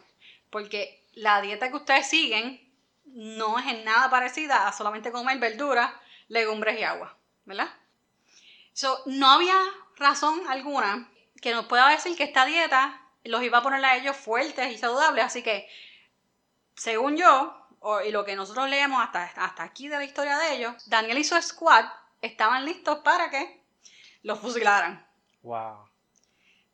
porque 0.51 1.03
la 1.15 1.41
dieta 1.41 1.71
que 1.71 1.77
ustedes 1.77 2.09
siguen 2.09 2.61
no 3.07 3.59
es 3.59 3.67
en 3.67 3.85
nada 3.85 4.11
parecida 4.11 4.67
a 4.69 4.73
solamente 4.73 5.11
comer 5.13 5.39
verduras, 5.39 5.93
legumbres 6.29 6.79
y 6.79 6.83
agua, 6.83 7.17
¿verdad? 7.45 7.69
So, 8.73 9.03
no 9.07 9.31
había 9.31 9.59
razón 9.97 10.41
alguna 10.49 11.09
que 11.41 11.53
nos 11.53 11.67
pueda 11.67 11.89
decir 11.89 12.17
que 12.17 12.25
esta 12.25 12.45
dieta 12.45 13.01
los 13.25 13.43
iba 13.43 13.59
a 13.59 13.63
poner 13.63 13.85
a 13.85 13.97
ellos 13.97 14.17
fuertes 14.17 14.71
y 14.73 14.79
saludables, 14.79 15.25
así 15.25 15.43
que, 15.43 15.69
según 16.75 17.17
yo, 17.17 17.67
o- 17.81 18.01
y 18.01 18.11
lo 18.11 18.25
que 18.25 18.37
nosotros 18.37 18.69
leemos 18.69 19.03
hasta, 19.03 19.25
hasta 19.25 19.63
aquí 19.63 19.89
de 19.89 19.97
la 19.97 20.05
historia 20.05 20.37
de 20.39 20.55
ellos, 20.57 20.89
Daniel 20.89 21.19
y 21.19 21.25
su 21.25 21.41
squad 21.41 21.87
estaban 22.21 22.65
listos 22.65 22.99
para 23.01 23.31
que 23.31 23.63
los 24.23 24.39
fusilaran. 24.41 25.07
Wow. 25.43 25.89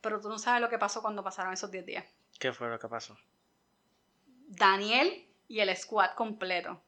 Pero 0.00 0.20
tú 0.20 0.28
no 0.28 0.38
sabes 0.38 0.60
lo 0.60 0.68
que 0.68 0.78
pasó 0.78 1.02
cuando 1.02 1.22
pasaron 1.22 1.52
esos 1.52 1.70
10 1.70 1.86
días. 1.86 2.04
¿Qué 2.38 2.52
fue 2.52 2.68
lo 2.68 2.78
que 2.78 2.88
pasó? 2.88 3.16
Daniel 4.48 5.26
y 5.52 5.60
el 5.60 5.76
squad 5.76 6.12
completo 6.14 6.80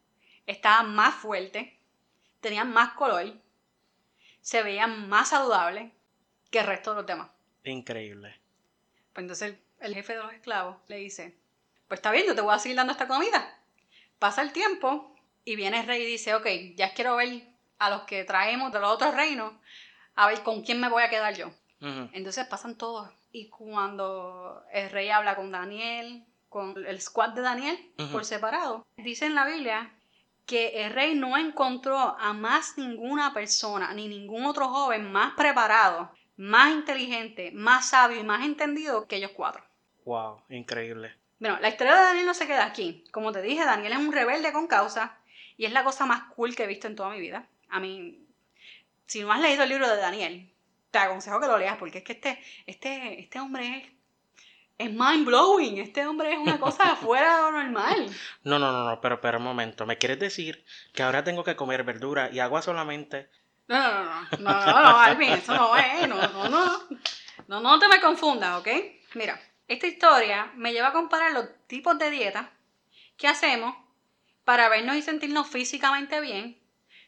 estaban 0.47 0.95
más 0.95 1.17
fuertes, 1.17 1.69
tenían 2.41 2.73
más 2.73 2.95
color, 2.95 3.35
se 4.41 4.63
veían 4.63 5.07
más 5.11 5.29
saludables 5.29 5.93
que 6.51 6.61
el 6.61 6.67
resto 6.67 6.93
de 6.93 6.97
los 6.97 7.07
demás. 7.07 7.29
Increíble. 7.65 8.41
Pues 9.13 9.25
entonces 9.25 9.51
el, 9.51 9.61
el 9.81 9.95
jefe 9.95 10.15
de 10.15 10.23
los 10.23 10.33
esclavos 10.33 10.79
le 10.89 10.97
dice, 10.97 11.37
pues 11.89 11.99
está 11.99 12.11
bien, 12.11 12.27
yo 12.27 12.35
te 12.35 12.41
voy 12.41 12.55
a 12.55 12.59
seguir 12.59 12.79
dando 12.79 12.93
esta 12.93 13.07
comida. 13.07 13.55
Pasa 14.19 14.41
el 14.41 14.55
tiempo 14.55 15.15
y 15.45 15.57
viene 15.57 15.81
el 15.81 15.87
rey 15.87 16.01
y 16.01 16.07
dice, 16.07 16.35
ok, 16.35 16.47
ya 16.75 16.95
quiero 16.95 17.17
ver 17.17 17.43
a 17.79 17.91
los 17.91 18.05
que 18.05 18.25
traemos 18.25 18.73
de 18.73 18.81
los 18.81 18.91
otros 18.91 19.15
reinos, 19.15 19.53
a 20.15 20.27
ver 20.29 20.43
con 20.43 20.63
quién 20.63 20.81
me 20.81 20.89
voy 20.89 21.03
a 21.03 21.11
quedar 21.11 21.35
yo. 21.35 21.51
Entonces 22.15 22.47
pasan 22.47 22.79
todos. 22.79 23.11
Y 23.31 23.51
cuando 23.51 24.65
el 24.73 24.89
rey 24.89 25.11
habla 25.11 25.37
con 25.37 25.53
Daniel, 25.53 26.25
con 26.55 26.87
el 26.87 27.01
squad 27.01 27.31
de 27.31 27.43
Daniel 27.43 27.77
por 28.13 28.25
separado, 28.25 28.87
dice 28.97 29.27
en 29.27 29.35
la 29.35 29.45
Biblia 29.45 29.93
que 30.47 30.85
el 30.85 30.93
rey 30.93 31.17
no 31.17 31.37
encontró 31.37 31.99
a 31.99 32.33
más 32.33 32.79
ninguna 32.79 33.35
persona 33.35 33.93
ni 33.93 34.07
ningún 34.07 34.47
otro 34.47 34.69
joven 34.69 35.11
más 35.11 35.35
preparado, 35.35 36.13
más 36.37 36.73
inteligente, 36.73 37.51
más 37.51 37.89
sabio 37.89 38.21
y 38.21 38.23
más 38.23 38.45
entendido 38.45 39.09
que 39.09 39.17
ellos 39.17 39.33
cuatro. 39.35 39.65
Wow. 40.05 40.43
Increíble. 40.49 41.17
Bueno, 41.41 41.59
la 41.61 41.71
historia 41.71 41.97
de 41.97 42.03
Daniel 42.03 42.27
no 42.27 42.35
se 42.35 42.47
queda 42.47 42.67
aquí. 42.67 43.03
Como 43.11 43.33
te 43.33 43.43
dije, 43.43 43.65
Daniel 43.65 43.95
es 43.95 43.99
un 43.99 44.13
rebelde 44.13 44.53
con 44.53 44.69
causa 44.69 45.19
y 45.57 45.65
es 45.65 45.73
la 45.73 45.83
cosa 45.83 46.07
más 46.07 46.23
cool 46.37 46.55
que 46.55 46.63
he 46.63 46.69
visto 46.69 46.87
en 46.87 46.95
toda 46.95 47.11
mi 47.11 47.19
vida. 47.19 47.49
A 47.69 47.81
mí, 47.81 48.25
si 49.07 49.23
no 49.23 49.33
has 49.33 49.41
leído 49.41 49.65
el 49.65 49.71
libro 49.71 49.89
de 49.89 49.97
Daniel, 49.97 50.53
te 50.93 50.99
aconsejo 50.99 51.41
que 51.41 51.49
lo 51.49 51.59
leas 51.59 51.79
porque 51.79 51.99
es 51.99 52.05
que 52.05 52.13
este, 52.13 52.39
este, 52.65 53.19
este 53.19 53.41
hombre 53.41 53.79
es, 53.79 53.94
es 54.79 54.91
mind 54.91 55.27
blowing. 55.27 55.79
Este 55.79 56.07
hombre 56.07 56.33
es 56.33 56.39
una 56.39 56.59
cosa 56.59 56.97
fuera 56.97 57.37
de 57.37 57.43
lo 57.43 57.53
normal. 57.53 58.07
No, 58.43 58.59
no, 58.59 58.73
no, 58.73 58.85
no, 58.85 59.01
pero, 59.01 59.21
pero 59.21 59.39
un 59.39 59.45
momento. 59.45 59.87
¿Me 59.87 59.99
quieres 59.99 60.19
decir 60.19 60.65
que 60.93 61.03
ahora 61.03 61.25
tengo 61.25 61.45
que 61.45 61.57
comer 61.57 61.85
verdura 61.85 62.31
y 62.33 62.41
agua 62.41 62.63
solamente? 62.63 63.31
No, 63.67 63.79
no, 63.79 64.05
no, 64.05 64.05
no, 64.05 64.39
no, 64.39 64.67
no, 64.67 64.83
no, 64.83 64.99
Alvin, 64.99 65.31
eso 65.31 65.55
no 65.55 65.75
es, 65.77 66.07
no, 66.07 66.17
no, 66.17 66.49
no, 66.51 66.89
no, 67.49 67.61
no 67.61 67.79
te 67.79 67.89
me 67.89 67.99
confundas, 67.99 68.61
¿ok? 68.61 68.69
Mira, 69.15 69.41
esta 69.69 69.87
historia 69.87 70.53
me 70.55 70.73
lleva 70.73 70.89
a 70.89 70.93
comparar 70.93 71.33
los 71.33 71.47
tipos 71.67 71.99
de 71.99 72.11
dieta 72.11 72.51
que 73.17 73.27
hacemos 73.27 73.75
para 74.45 74.69
vernos 74.69 74.97
y 74.97 75.03
sentirnos 75.03 75.47
físicamente 75.47 76.21
bien 76.21 76.61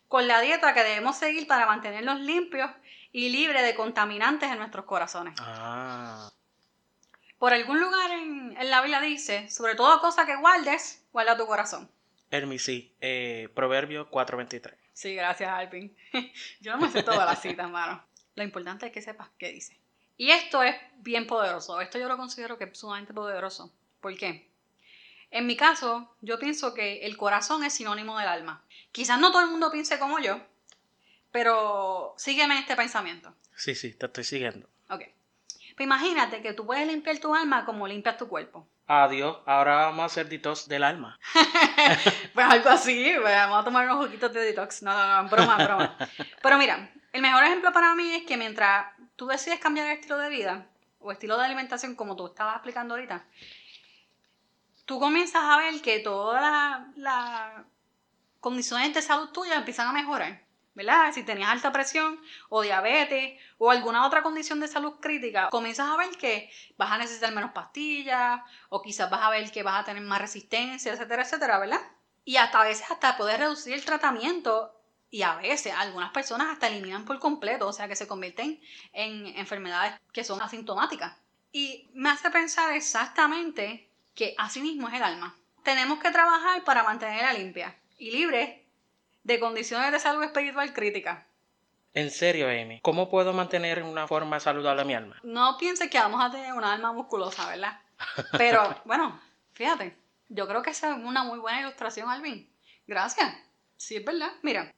con 0.08 0.26
la 0.26 0.40
dieta 0.40 0.72
que 0.72 0.82
debemos 0.82 1.16
seguir 1.16 1.46
para 1.46 1.66
mantenernos 1.66 2.20
limpios 2.20 2.70
y 3.12 3.28
libres 3.28 3.62
de 3.62 3.74
contaminantes 3.74 4.50
en 4.50 4.58
nuestros 4.58 4.86
corazones. 4.86 5.34
Ah. 5.40 6.30
Por 7.38 7.52
algún 7.52 7.80
lugar 7.80 8.10
en, 8.12 8.56
en 8.56 8.70
la 8.70 8.80
Biblia 8.80 9.00
dice, 9.00 9.48
sobre 9.50 9.74
todo 9.74 10.00
cosa 10.00 10.26
que 10.26 10.36
guardes, 10.36 11.04
guarda 11.12 11.36
tu 11.36 11.46
corazón. 11.46 11.90
Hermi, 12.30 12.58
sí. 12.58 12.94
Eh, 13.00 13.48
Proverbio 13.54 14.10
4.23. 14.10 14.74
Sí, 14.92 15.14
gracias, 15.14 15.50
Alvin. 15.50 15.96
Yo 16.60 16.72
no 16.72 16.78
me 16.78 16.90
sé 16.90 17.02
todas 17.02 17.26
las 17.26 17.40
citas, 17.40 17.70
mano. 17.70 18.02
Lo 18.34 18.42
importante 18.42 18.86
es 18.86 18.92
que 18.92 19.02
sepas 19.02 19.28
qué 19.38 19.52
dice. 19.52 19.78
Y 20.16 20.30
esto 20.30 20.62
es 20.62 20.74
bien 20.98 21.26
poderoso. 21.26 21.80
Esto 21.80 21.98
yo 21.98 22.08
lo 22.08 22.16
considero 22.16 22.56
que 22.56 22.64
es 22.64 22.78
sumamente 22.78 23.12
poderoso. 23.12 23.74
¿Por 24.00 24.16
qué? 24.16 24.50
En 25.30 25.46
mi 25.46 25.56
caso, 25.56 26.16
yo 26.22 26.38
pienso 26.38 26.72
que 26.72 27.04
el 27.04 27.16
corazón 27.18 27.64
es 27.64 27.74
sinónimo 27.74 28.18
del 28.18 28.28
alma. 28.28 28.64
Quizás 28.92 29.20
no 29.20 29.30
todo 29.30 29.42
el 29.42 29.50
mundo 29.50 29.70
piense 29.70 29.98
como 29.98 30.18
yo, 30.20 30.40
pero 31.30 32.14
sígueme 32.16 32.58
este 32.58 32.76
pensamiento. 32.76 33.34
Sí, 33.54 33.74
sí, 33.74 33.92
te 33.92 34.06
estoy 34.06 34.24
siguiendo. 34.24 34.68
Ok. 34.88 35.02
Pues 35.76 35.86
imagínate 35.86 36.40
que 36.40 36.54
tú 36.54 36.64
puedes 36.64 36.86
limpiar 36.86 37.18
tu 37.18 37.34
alma 37.34 37.66
como 37.66 37.86
limpias 37.86 38.16
tu 38.16 38.28
cuerpo. 38.28 38.66
Adiós, 38.86 39.38
ahora 39.44 39.76
vamos 39.86 40.04
a 40.04 40.06
hacer 40.06 40.26
detox 40.26 40.68
del 40.68 40.82
alma. 40.82 41.18
pues 42.34 42.46
algo 42.46 42.70
así, 42.70 43.12
pues, 43.20 43.34
vamos 43.34 43.60
a 43.60 43.64
tomar 43.64 43.84
unos 43.84 44.06
poquitos 44.06 44.32
de 44.32 44.40
detox. 44.40 44.82
No, 44.82 44.94
no, 44.94 45.22
no, 45.22 45.28
broma, 45.28 45.56
broma. 45.62 45.96
Pero 46.42 46.56
mira, 46.56 46.90
el 47.12 47.20
mejor 47.20 47.44
ejemplo 47.44 47.72
para 47.74 47.94
mí 47.94 48.14
es 48.14 48.22
que 48.24 48.38
mientras 48.38 48.86
tú 49.16 49.26
decides 49.26 49.60
cambiar 49.60 49.88
el 49.88 49.92
estilo 49.94 50.16
de 50.16 50.30
vida 50.30 50.66
o 50.98 51.12
estilo 51.12 51.36
de 51.36 51.44
alimentación 51.44 51.94
como 51.94 52.16
tú 52.16 52.26
estabas 52.28 52.54
explicando 52.54 52.94
ahorita, 52.94 53.26
tú 54.86 54.98
comienzas 54.98 55.42
a 55.44 55.58
ver 55.58 55.82
que 55.82 55.98
todas 55.98 56.86
las 56.96 57.64
condiciones 58.40 58.94
de 58.94 59.02
salud 59.02 59.28
tuya 59.28 59.56
empiezan 59.56 59.88
a 59.88 59.92
mejorar. 59.92 60.45
¿Verdad? 60.76 61.10
Si 61.12 61.24
tenías 61.24 61.48
alta 61.48 61.72
presión 61.72 62.20
o 62.50 62.60
diabetes 62.60 63.40
o 63.56 63.70
alguna 63.70 64.06
otra 64.06 64.22
condición 64.22 64.60
de 64.60 64.68
salud 64.68 65.00
crítica, 65.00 65.48
comienzas 65.48 65.88
a 65.88 65.96
ver 65.96 66.10
que 66.18 66.50
vas 66.76 66.92
a 66.92 66.98
necesitar 66.98 67.32
menos 67.32 67.52
pastillas 67.52 68.42
o 68.68 68.82
quizás 68.82 69.10
vas 69.10 69.22
a 69.22 69.30
ver 69.30 69.50
que 69.50 69.62
vas 69.62 69.80
a 69.80 69.84
tener 69.84 70.02
más 70.02 70.20
resistencia, 70.20 70.92
etcétera, 70.92 71.22
etcétera, 71.22 71.58
¿verdad? 71.58 71.80
Y 72.24 72.36
hasta 72.36 72.60
a 72.60 72.64
veces 72.64 72.90
hasta 72.90 73.16
poder 73.16 73.40
reducir 73.40 73.72
el 73.72 73.84
tratamiento 73.84 74.78
y 75.10 75.22
a 75.22 75.36
veces 75.36 75.72
algunas 75.72 76.12
personas 76.12 76.48
hasta 76.52 76.68
eliminan 76.68 77.06
por 77.06 77.18
completo, 77.20 77.66
o 77.66 77.72
sea 77.72 77.88
que 77.88 77.96
se 77.96 78.06
convierten 78.06 78.60
en 78.92 79.26
enfermedades 79.38 79.94
que 80.12 80.24
son 80.24 80.42
asintomáticas. 80.42 81.16
Y 81.52 81.88
me 81.94 82.10
hace 82.10 82.30
pensar 82.30 82.74
exactamente 82.74 83.90
que 84.14 84.34
así 84.36 84.60
mismo 84.60 84.88
es 84.88 84.94
el 84.94 85.02
alma. 85.02 85.34
Tenemos 85.64 86.00
que 86.00 86.10
trabajar 86.10 86.62
para 86.64 86.82
mantenerla 86.82 87.32
limpia 87.32 87.78
y 87.96 88.10
libre 88.10 88.65
de 89.26 89.40
condiciones 89.40 89.90
de 89.90 89.98
salud 89.98 90.22
espiritual 90.22 90.72
críticas. 90.72 91.24
En 91.94 92.12
serio, 92.12 92.46
Amy, 92.48 92.80
¿cómo 92.80 93.10
puedo 93.10 93.32
mantener 93.32 93.82
una 93.82 94.06
forma 94.06 94.38
saludable 94.38 94.84
mi 94.84 94.94
alma? 94.94 95.18
No 95.24 95.56
pienses 95.58 95.90
que 95.90 95.98
vamos 95.98 96.22
a 96.22 96.30
tener 96.30 96.52
una 96.52 96.72
alma 96.72 96.92
musculosa, 96.92 97.48
¿verdad? 97.48 97.80
Pero 98.38 98.62
bueno, 98.84 99.20
fíjate, 99.52 99.96
yo 100.28 100.46
creo 100.46 100.62
que 100.62 100.70
esa 100.70 100.92
es 100.92 100.98
una 100.98 101.24
muy 101.24 101.40
buena 101.40 101.60
ilustración, 101.60 102.08
Alvin. 102.08 102.48
Gracias. 102.86 103.34
Sí, 103.76 103.96
es 103.96 104.04
verdad. 104.04 104.30
Mira, 104.42 104.72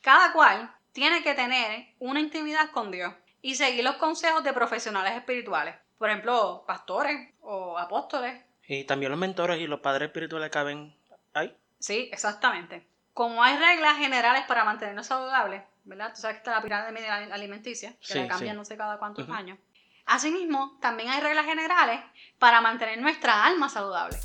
cada 0.00 0.32
cual 0.32 0.74
tiene 0.92 1.22
que 1.22 1.34
tener 1.34 1.88
una 1.98 2.20
intimidad 2.20 2.70
con 2.70 2.90
Dios 2.90 3.12
y 3.42 3.56
seguir 3.56 3.84
los 3.84 3.96
consejos 3.96 4.42
de 4.42 4.54
profesionales 4.54 5.12
espirituales. 5.12 5.74
Por 5.98 6.08
ejemplo, 6.08 6.64
pastores 6.66 7.34
o 7.42 7.76
apóstoles. 7.76 8.42
Y 8.66 8.84
también 8.84 9.10
los 9.10 9.20
mentores 9.20 9.60
y 9.60 9.66
los 9.66 9.80
padres 9.80 10.06
espirituales 10.06 10.48
caben 10.48 10.96
ahí. 11.34 11.54
Sí, 11.78 12.08
exactamente 12.10 12.95
como 13.16 13.42
hay 13.42 13.56
reglas 13.56 13.96
generales 13.96 14.44
para 14.46 14.62
mantenernos 14.62 15.06
saludables, 15.06 15.62
¿verdad? 15.84 16.12
Tú 16.14 16.20
sabes 16.20 16.34
que 16.34 16.40
está 16.40 16.50
la 16.50 16.60
pirámide 16.60 17.08
alimenticia, 17.08 17.96
que 18.06 18.14
la 18.14 18.28
cambian 18.28 18.54
no 18.54 18.62
sé 18.66 18.76
cada 18.76 18.98
cuántos 18.98 19.26
años. 19.30 19.58
Asimismo, 20.04 20.76
también 20.82 21.08
hay 21.08 21.22
reglas 21.22 21.46
generales 21.46 21.98
para 22.38 22.60
mantener 22.60 23.00
nuestra 23.00 23.46
alma 23.46 23.70
saludable. 23.70 24.18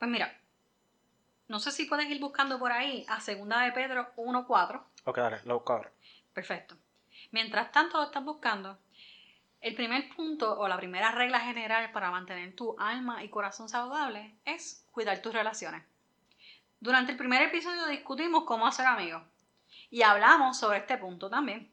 Pues 0.00 0.10
mira, 0.10 0.36
no 1.46 1.60
sé 1.60 1.70
si 1.70 1.84
puedes 1.84 2.10
ir 2.10 2.18
buscando 2.18 2.58
por 2.58 2.72
ahí 2.72 3.06
a 3.08 3.20
segunda 3.20 3.60
de 3.60 3.70
Pedro 3.70 4.12
1.4. 4.16 4.82
Ok, 5.04 5.18
dale, 5.18 5.40
lo 5.44 5.54
busco 5.54 5.74
ahora. 5.74 5.92
Perfecto. 6.34 6.76
Mientras 7.30 7.70
tanto 7.70 7.98
lo 7.98 8.04
estás 8.04 8.24
buscando, 8.24 8.78
el 9.60 9.74
primer 9.74 10.08
punto 10.14 10.58
o 10.58 10.68
la 10.68 10.76
primera 10.76 11.10
regla 11.12 11.40
general 11.40 11.90
para 11.92 12.10
mantener 12.10 12.54
tu 12.54 12.76
alma 12.78 13.24
y 13.24 13.28
corazón 13.28 13.68
saludable 13.68 14.34
es 14.44 14.84
cuidar 14.92 15.20
tus 15.20 15.32
relaciones. 15.32 15.82
Durante 16.80 17.12
el 17.12 17.18
primer 17.18 17.42
episodio 17.42 17.86
discutimos 17.86 18.44
cómo 18.44 18.66
hacer 18.66 18.86
amigos 18.86 19.22
y 19.90 20.02
hablamos 20.02 20.58
sobre 20.58 20.78
este 20.78 20.96
punto 20.96 21.28
también. 21.28 21.70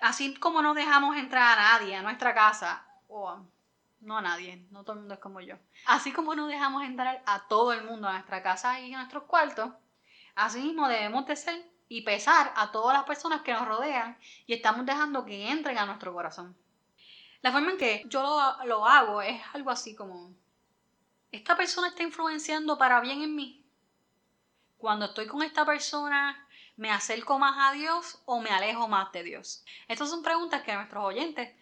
Así 0.00 0.34
como 0.34 0.62
no 0.62 0.72
dejamos 0.72 1.16
entrar 1.16 1.58
a 1.58 1.78
nadie 1.78 1.96
a 1.96 2.02
nuestra 2.02 2.32
casa, 2.32 2.86
o 3.08 3.38
no 4.00 4.18
a 4.18 4.22
nadie, 4.22 4.64
no 4.70 4.82
todo 4.82 4.94
el 4.94 5.00
mundo 5.00 5.14
es 5.14 5.20
como 5.20 5.40
yo, 5.40 5.56
así 5.86 6.12
como 6.12 6.34
no 6.34 6.46
dejamos 6.46 6.84
entrar 6.84 7.22
a 7.26 7.48
todo 7.48 7.72
el 7.72 7.84
mundo 7.84 8.08
a 8.08 8.12
nuestra 8.12 8.42
casa 8.42 8.80
y 8.80 8.94
a 8.94 8.98
nuestros 8.98 9.24
cuartos, 9.24 9.72
así 10.36 10.62
mismo 10.62 10.88
debemos 10.88 11.26
de 11.26 11.36
ser 11.36 11.70
y 11.90 12.02
pesar 12.02 12.52
a 12.54 12.70
todas 12.70 12.96
las 12.96 13.04
personas 13.04 13.42
que 13.42 13.52
nos 13.52 13.66
rodean 13.66 14.16
y 14.46 14.54
estamos 14.54 14.86
dejando 14.86 15.24
que 15.24 15.50
entren 15.50 15.76
a 15.76 15.86
nuestro 15.86 16.12
corazón. 16.12 16.56
La 17.42 17.50
forma 17.50 17.72
en 17.72 17.78
que 17.78 18.04
yo 18.06 18.22
lo, 18.64 18.86
hago 18.86 19.20
es 19.20 19.42
algo 19.54 19.70
así 19.70 19.96
como, 19.96 20.32
esta 21.32 21.56
persona 21.56 21.88
está 21.88 22.04
influenciando 22.04 22.78
para 22.78 23.00
bien 23.00 23.22
en 23.22 23.34
mí. 23.34 23.64
Cuando 24.78 25.06
estoy 25.06 25.26
con 25.26 25.42
esta 25.42 25.66
persona, 25.66 26.46
¿me 26.76 26.92
acerco 26.92 27.40
más 27.40 27.56
a 27.58 27.72
Dios 27.72 28.22
o 28.24 28.40
me 28.40 28.50
alejo 28.50 28.86
más 28.86 29.10
de 29.10 29.24
Dios? 29.24 29.64
Estas 29.88 30.10
son 30.10 30.22
preguntas 30.22 30.62
que 30.62 30.72
nuestros 30.72 31.04
oyentes, 31.04 31.52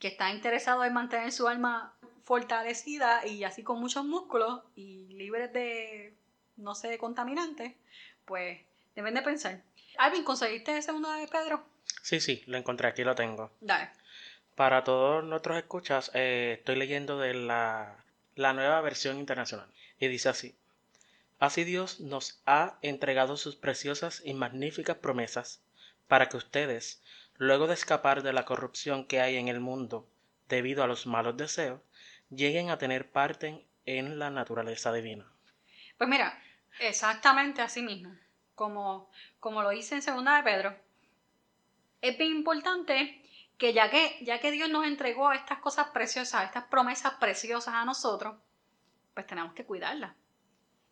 que 0.00 0.08
están 0.08 0.34
interesados 0.34 0.84
en 0.84 0.92
mantener 0.92 1.30
su 1.30 1.46
alma 1.46 1.94
fortalecida 2.24 3.24
y 3.28 3.44
así 3.44 3.62
con 3.62 3.78
muchos 3.78 4.04
músculos 4.04 4.62
y 4.74 5.06
libres 5.12 5.52
de, 5.52 6.16
no 6.56 6.74
sé, 6.74 6.88
de 6.88 6.98
contaminantes, 6.98 7.76
pues 8.24 8.60
Deben 8.94 9.14
de 9.14 9.22
pensar. 9.22 9.62
Alvin, 9.98 10.24
¿conseguiste 10.24 10.72
ese 10.72 10.82
segundo 10.82 11.10
de 11.12 11.28
Pedro? 11.28 11.64
Sí, 12.02 12.20
sí, 12.20 12.42
lo 12.46 12.56
encontré, 12.56 12.88
aquí 12.88 13.04
lo 13.04 13.14
tengo. 13.14 13.52
Dale. 13.60 13.90
Para 14.54 14.84
todos 14.84 15.24
nuestros 15.24 15.56
escuchas, 15.58 16.10
eh, 16.14 16.56
estoy 16.58 16.76
leyendo 16.76 17.18
de 17.18 17.34
la, 17.34 17.96
la 18.34 18.52
nueva 18.52 18.80
versión 18.80 19.18
internacional. 19.18 19.68
Y 19.98 20.08
dice 20.08 20.28
así. 20.28 20.54
Así 21.38 21.64
Dios 21.64 22.00
nos 22.00 22.40
ha 22.46 22.78
entregado 22.82 23.36
sus 23.36 23.56
preciosas 23.56 24.22
y 24.24 24.34
magníficas 24.34 24.96
promesas 24.96 25.62
para 26.08 26.28
que 26.28 26.36
ustedes, 26.36 27.02
luego 27.36 27.66
de 27.66 27.74
escapar 27.74 28.22
de 28.22 28.32
la 28.32 28.44
corrupción 28.44 29.06
que 29.06 29.20
hay 29.20 29.36
en 29.36 29.48
el 29.48 29.60
mundo 29.60 30.06
debido 30.48 30.82
a 30.82 30.86
los 30.86 31.06
malos 31.06 31.36
deseos, 31.36 31.80
lleguen 32.28 32.70
a 32.70 32.78
tener 32.78 33.10
parte 33.10 33.64
en 33.86 34.18
la 34.18 34.30
naturaleza 34.30 34.92
divina. 34.92 35.26
Pues 35.96 36.10
mira, 36.10 36.38
exactamente 36.80 37.62
así 37.62 37.82
mismo 37.82 38.14
como, 38.60 39.08
como 39.38 39.62
lo 39.62 39.72
hice 39.72 39.94
en 39.94 40.02
Segunda 40.02 40.36
de 40.36 40.42
Pedro, 40.42 40.76
es 42.02 42.18
bien 42.18 42.36
importante 42.36 43.24
que 43.56 43.72
ya, 43.72 43.88
que 43.88 44.18
ya 44.20 44.38
que 44.38 44.50
Dios 44.50 44.68
nos 44.68 44.86
entregó 44.86 45.32
estas 45.32 45.60
cosas 45.60 45.88
preciosas, 45.94 46.44
estas 46.44 46.64
promesas 46.64 47.14
preciosas 47.14 47.72
a 47.72 47.86
nosotros, 47.86 48.36
pues 49.14 49.26
tenemos 49.26 49.54
que 49.54 49.64
cuidarlas. 49.64 50.14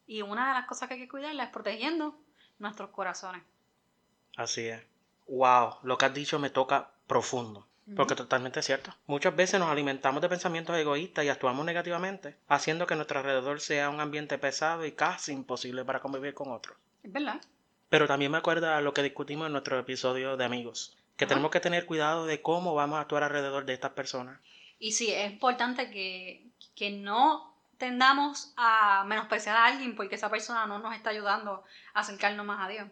Y 0.07 0.23
una 0.23 0.49
de 0.49 0.55
las 0.55 0.67
cosas 0.67 0.89
que 0.89 0.95
hay 0.95 1.01
que 1.01 1.11
cuidarlas 1.11 1.49
es 1.49 1.53
protegiendo 1.53 2.19
nuestros 2.59 2.89
corazones. 2.89 3.43
Así 4.39 4.67
es. 4.67 4.83
Wow, 5.27 5.75
lo 5.83 5.99
que 5.99 6.07
has 6.07 6.15
dicho 6.15 6.39
me 6.39 6.49
toca 6.49 6.91
profundo. 7.07 7.67
Porque 7.97 8.15
totalmente 8.15 8.63
cierto. 8.63 8.95
Muchas 9.07 9.37
veces 9.37 9.61
nos 9.61 9.71
alimentamos 9.71 10.23
de 10.23 10.29
pensamientos 10.31 10.77
egoístas 10.77 11.27
y 11.27 11.29
actuamos 11.29 11.67
negativamente, 11.67 12.37
haciendo 12.49 12.87
que 12.87 12.97
nuestro 12.97 13.19
alrededor 13.19 13.61
sea 13.61 13.91
un 13.91 14.01
ambiente 14.01 14.39
pesado 14.39 14.87
y 14.87 14.93
casi 14.93 15.33
imposible 15.33 15.85
para 15.85 16.01
convivir 16.01 16.33
con 16.33 16.51
otros. 16.51 16.77
Es 17.03 17.13
verdad. 17.13 17.41
Pero 17.89 18.07
también 18.07 18.31
me 18.31 18.39
acuerda 18.39 18.81
lo 18.81 18.93
que 18.93 19.03
discutimos 19.03 19.47
en 19.47 19.53
nuestro 19.53 19.79
episodio 19.79 20.37
de 20.37 20.45
amigos, 20.45 20.97
que 21.17 21.27
tenemos 21.27 21.51
que 21.51 21.61
tener 21.61 21.87
cuidado 21.87 22.27
de 22.27 22.43
cómo 22.43 22.75
vamos 22.75 22.99
a 22.99 23.03
actuar 23.03 23.23
alrededor 23.23 23.65
de 23.65 23.75
estas 23.75 23.93
personas. 23.93 24.39
Y 24.79 24.93
sí, 24.93 25.11
es 25.13 25.33
importante 25.33 25.91
que, 25.91 26.47
que 26.75 26.91
no 26.91 27.55
tendamos 27.79 28.53
a 28.57 29.05
menospreciar 29.07 29.57
a 29.57 29.67
alguien 29.67 29.97
porque 29.97 30.17
esa 30.17 30.31
persona 30.31 30.67
no 30.67 30.79
nos 30.79 30.95
está 30.95 31.11
ayudando 31.11 31.65
a 31.95 32.01
acercarnos 32.01 32.45
más 32.45 32.65
a 32.65 32.69
Dios. 32.69 32.89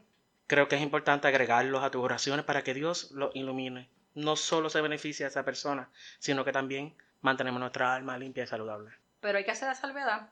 Creo 0.46 0.68
que 0.68 0.76
es 0.76 0.82
importante 0.82 1.28
agregarlos 1.28 1.82
a 1.82 1.90
tus 1.90 2.02
oraciones 2.02 2.44
para 2.44 2.62
que 2.62 2.72
Dios 2.74 3.10
los 3.10 3.34
ilumine. 3.34 3.88
No 4.14 4.36
solo 4.36 4.70
se 4.70 4.80
beneficie 4.80 5.26
a 5.26 5.28
esa 5.28 5.44
persona, 5.44 5.90
sino 6.18 6.44
que 6.44 6.52
también 6.52 6.96
mantenemos 7.20 7.60
nuestra 7.60 7.94
alma 7.94 8.16
limpia 8.16 8.44
y 8.44 8.46
saludable. 8.46 8.92
Pero 9.20 9.38
hay 9.38 9.44
que 9.44 9.50
hacer 9.50 9.68
la 9.68 9.74
salvedad 9.74 10.30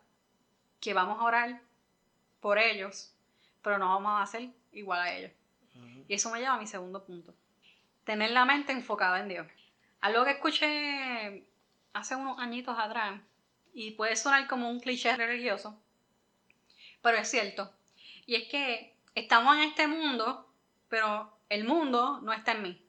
que 0.81 0.95
vamos 0.95 1.21
a 1.21 1.25
orar 1.25 1.61
por 2.41 2.59
ellos 2.59 3.14
pero 3.65 3.79
no 3.79 3.89
vamos 3.89 4.13
a 4.13 4.23
hacer 4.23 4.51
igual 4.71 5.01
a 5.01 5.13
ellos. 5.13 5.33
Y 6.07 6.15
eso 6.15 6.31
me 6.31 6.39
lleva 6.39 6.55
a 6.55 6.61
mi 6.61 6.69
segundo 6.69 7.03
punto. 7.05 7.35
Tener 8.05 8.31
la 8.31 8.45
mente 8.45 8.71
enfocada 8.73 9.19
en 9.19 9.29
Dios. 9.29 9.47
Algo 10.01 10.25
que 10.25 10.33
escuché 10.33 11.49
hace 11.95 12.15
unos 12.15 12.39
añitos 12.39 12.79
atrás, 12.79 13.21
y 13.73 13.93
puede 13.93 14.15
sonar 14.15 14.47
como 14.47 14.71
un 14.71 14.79
cliché 14.79 15.17
religioso, 15.17 15.81
pero 17.03 17.17
es 17.17 17.29
cierto. 17.29 17.73
Y 18.27 18.37
es 18.37 18.49
que 18.49 18.95
estamos 19.15 19.57
en 19.57 19.63
este 19.63 19.89
mundo, 19.89 20.49
pero 20.89 21.37
el 21.49 21.65
mundo 21.65 22.21
no 22.23 22.33
está 22.33 22.53
en 22.53 22.63
mí. 22.63 22.87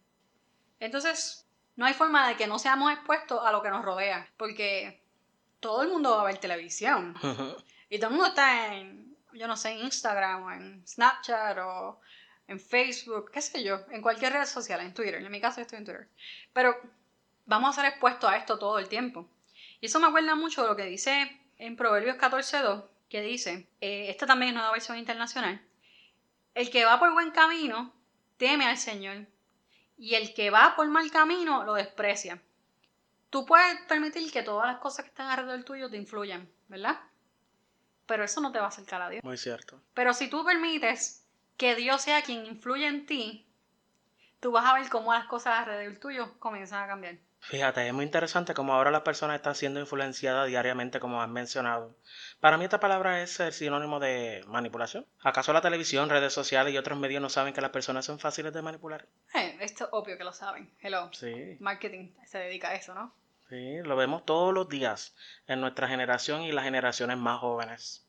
Entonces, 0.80 1.48
no 1.76 1.86
hay 1.86 1.94
forma 1.94 2.28
de 2.28 2.36
que 2.36 2.48
no 2.48 2.60
seamos 2.60 2.92
expuestos 2.92 3.44
a 3.46 3.52
lo 3.52 3.64
que 3.64 3.70
nos 3.70 3.84
rodea, 3.84 4.30
porque 4.38 5.02
todo 5.60 5.84
el 5.84 5.90
mundo 5.90 6.12
va 6.12 6.22
a 6.22 6.26
ver 6.26 6.38
televisión. 6.38 7.16
Y 7.90 7.98
todo 7.98 8.10
el 8.10 8.16
mundo 8.16 8.28
está 8.28 8.76
en 8.76 9.05
yo 9.36 9.48
no 9.48 9.58
sé, 9.58 9.72
en 9.72 9.80
Instagram 9.80 10.44
o 10.44 10.52
en 10.52 10.88
Snapchat 10.88 11.58
o 11.60 12.00
en 12.48 12.60
Facebook, 12.60 13.32
qué 13.32 13.42
sé 13.42 13.64
yo, 13.64 13.86
en 13.90 14.02
cualquier 14.02 14.34
red 14.34 14.46
social, 14.46 14.80
en 14.82 14.94
Twitter. 14.94 15.16
En 15.16 15.32
mi 15.32 15.42
caso 15.42 15.62
estoy 15.62 15.80
en 15.80 15.86
Twitter. 15.86 16.10
Pero 16.54 16.76
vamos 17.46 17.70
a 17.72 17.82
ser 17.82 17.90
expuestos 17.90 18.30
a 18.30 18.38
esto 18.38 18.60
todo 18.60 18.80
el 18.80 18.88
tiempo. 18.88 19.28
Y 19.82 19.88
eso 19.88 20.00
me 20.00 20.08
acuerda 20.08 20.36
mucho 20.36 20.62
de 20.62 20.70
lo 20.70 20.76
que 20.76 20.86
dice 20.86 21.40
en 21.58 21.76
Proverbios 21.76 22.18
14.2, 22.18 22.86
que 23.10 23.22
dice, 23.22 23.68
eh, 23.82 24.10
esta 24.10 24.26
también 24.26 24.56
es 24.56 24.62
una 24.62 24.72
versión 24.72 24.98
internacional, 24.98 25.62
el 26.54 26.70
que 26.70 26.86
va 26.86 27.00
por 27.00 27.14
buen 27.14 27.32
camino 27.32 27.94
teme 28.38 28.66
al 28.66 28.78
Señor 28.78 29.28
y 29.98 30.16
el 30.16 30.34
que 30.34 30.50
va 30.50 30.76
por 30.76 30.88
mal 30.88 31.12
camino 31.12 31.64
lo 31.64 31.74
desprecia. 31.74 32.42
Tú 33.30 33.46
puedes 33.46 33.82
permitir 33.88 34.32
que 34.32 34.44
todas 34.44 34.68
las 34.68 34.80
cosas 34.80 35.06
que 35.06 35.10
están 35.10 35.30
alrededor 35.30 35.64
tuyo 35.64 35.90
te 35.90 35.98
influyan, 35.98 36.50
¿verdad? 36.68 37.00
Pero 38.06 38.24
eso 38.24 38.42
no 38.42 38.52
te 38.52 38.60
va 38.60 38.66
a 38.66 38.70
acercar 38.70 39.02
a 39.02 39.10
Dios. 39.10 39.24
Muy 39.24 39.38
cierto. 39.38 39.82
Pero 39.94 40.14
si 40.14 40.30
tú 40.30 40.46
permites 40.46 41.26
que 41.58 41.76
Dios 41.76 42.02
sea 42.02 42.22
quien 42.22 42.46
influye 42.46 42.88
en 42.88 43.06
ti, 43.06 43.48
tú 44.40 44.52
vas 44.52 44.66
a 44.66 44.74
ver 44.74 44.90
cómo 44.90 45.14
las 45.14 45.26
cosas 45.26 45.60
alrededor 45.60 45.98
tuyo 45.98 46.40
comienzan 46.40 46.84
a 46.84 46.88
cambiar. 46.88 47.18
Fíjate, 47.40 47.88
es 47.88 47.94
muy 47.94 48.06
interesante 48.06 48.56
cómo 48.56 48.74
ahora 48.74 48.90
las 48.90 49.04
personas 49.04 49.36
están 49.36 49.54
siendo 49.54 49.80
influenciadas 49.80 50.48
diariamente, 50.48 51.00
como 51.00 51.22
has 51.22 51.30
mencionado. 51.30 51.96
Para 52.40 52.58
mí 52.58 52.64
esta 52.64 52.80
palabra 52.80 53.22
es 53.22 53.40
el 53.40 53.54
sinónimo 53.54 54.00
de 54.00 54.44
manipulación. 54.48 55.06
¿Acaso 55.22 55.54
la 55.54 55.62
televisión, 55.62 56.10
redes 56.10 56.34
sociales 56.34 56.74
y 56.74 56.78
otros 56.78 56.98
medios 56.98 57.22
no 57.22 57.30
saben 57.30 57.54
que 57.54 57.62
las 57.62 57.70
personas 57.70 58.04
son 58.04 58.18
fáciles 58.18 58.52
de 58.52 58.64
manipular? 58.64 59.06
Eh, 59.36 59.58
esto 59.62 59.86
es 59.86 59.90
obvio 59.94 60.18
que 60.18 60.24
lo 60.24 60.34
saben. 60.34 60.72
Hello. 60.80 61.12
Sí. 61.14 61.58
Marketing 61.60 62.16
se 62.26 62.40
dedica 62.40 62.70
a 62.70 62.76
eso, 62.76 62.96
¿no? 62.96 63.14
Sí, 63.50 63.78
lo 63.84 63.96
vemos 63.96 64.26
todos 64.26 64.54
los 64.54 64.68
días 64.70 65.16
en 65.48 65.62
nuestra 65.62 65.88
generación 65.88 66.42
y 66.42 66.52
las 66.52 66.66
generaciones 66.66 67.18
más 67.18 67.40
jóvenes. 67.40 68.08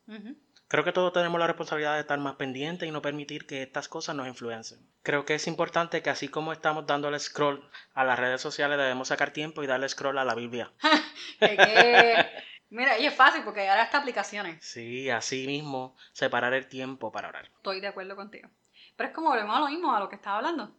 Creo 0.68 0.83
que 0.83 0.92
todos 0.92 1.12
tenemos 1.12 1.38
la 1.38 1.46
responsabilidad 1.46 1.94
de 1.94 2.01
estar 2.01 2.18
más 2.18 2.37
pendientes 2.37 2.88
y 2.88 2.92
no 2.92 3.03
permitir 3.03 3.46
que 3.46 3.62
estas 3.62 3.88
cosas 3.88 4.16
nos 4.16 4.27
influencen. 4.27 4.79
Creo 5.03 5.25
que 5.25 5.35
es 5.35 5.46
importante 5.46 6.03
que 6.03 6.11
así 6.11 6.29
como 6.29 6.53
estamos 6.53 6.87
dándole 6.87 7.20
scroll 7.20 7.62
a 7.94 8.05
las 8.05 8.18
redes 8.18 8.40
sociales, 8.40 8.79
debemos 8.79 9.09
sacar 9.09 9.31
tiempo 9.31 9.62
y 9.62 9.66
darle 9.66 9.88
scroll 9.88 10.18
a 10.18 10.25
la 10.25 10.35
Biblia. 10.35 10.72
Mira, 12.68 12.99
y 12.99 13.07
es 13.07 13.14
fácil 13.14 13.42
porque 13.44 13.68
ahora 13.68 13.85
está 13.85 13.99
aplicaciones. 13.99 14.64
Sí, 14.64 15.09
así 15.09 15.46
mismo, 15.46 15.96
separar 16.12 16.53
el 16.53 16.66
tiempo 16.66 17.12
para 17.12 17.29
orar. 17.29 17.44
Estoy 17.44 17.81
de 17.81 17.87
acuerdo 17.87 18.16
contigo. 18.16 18.49
Pero 18.96 19.09
es 19.11 19.14
como 19.14 19.29
volvemos 19.29 19.55
a 19.55 19.61
lo 19.61 19.68
mismo, 19.68 19.94
a 19.94 20.01
lo 20.01 20.09
que 20.09 20.16
estaba 20.16 20.38
hablando. 20.38 20.75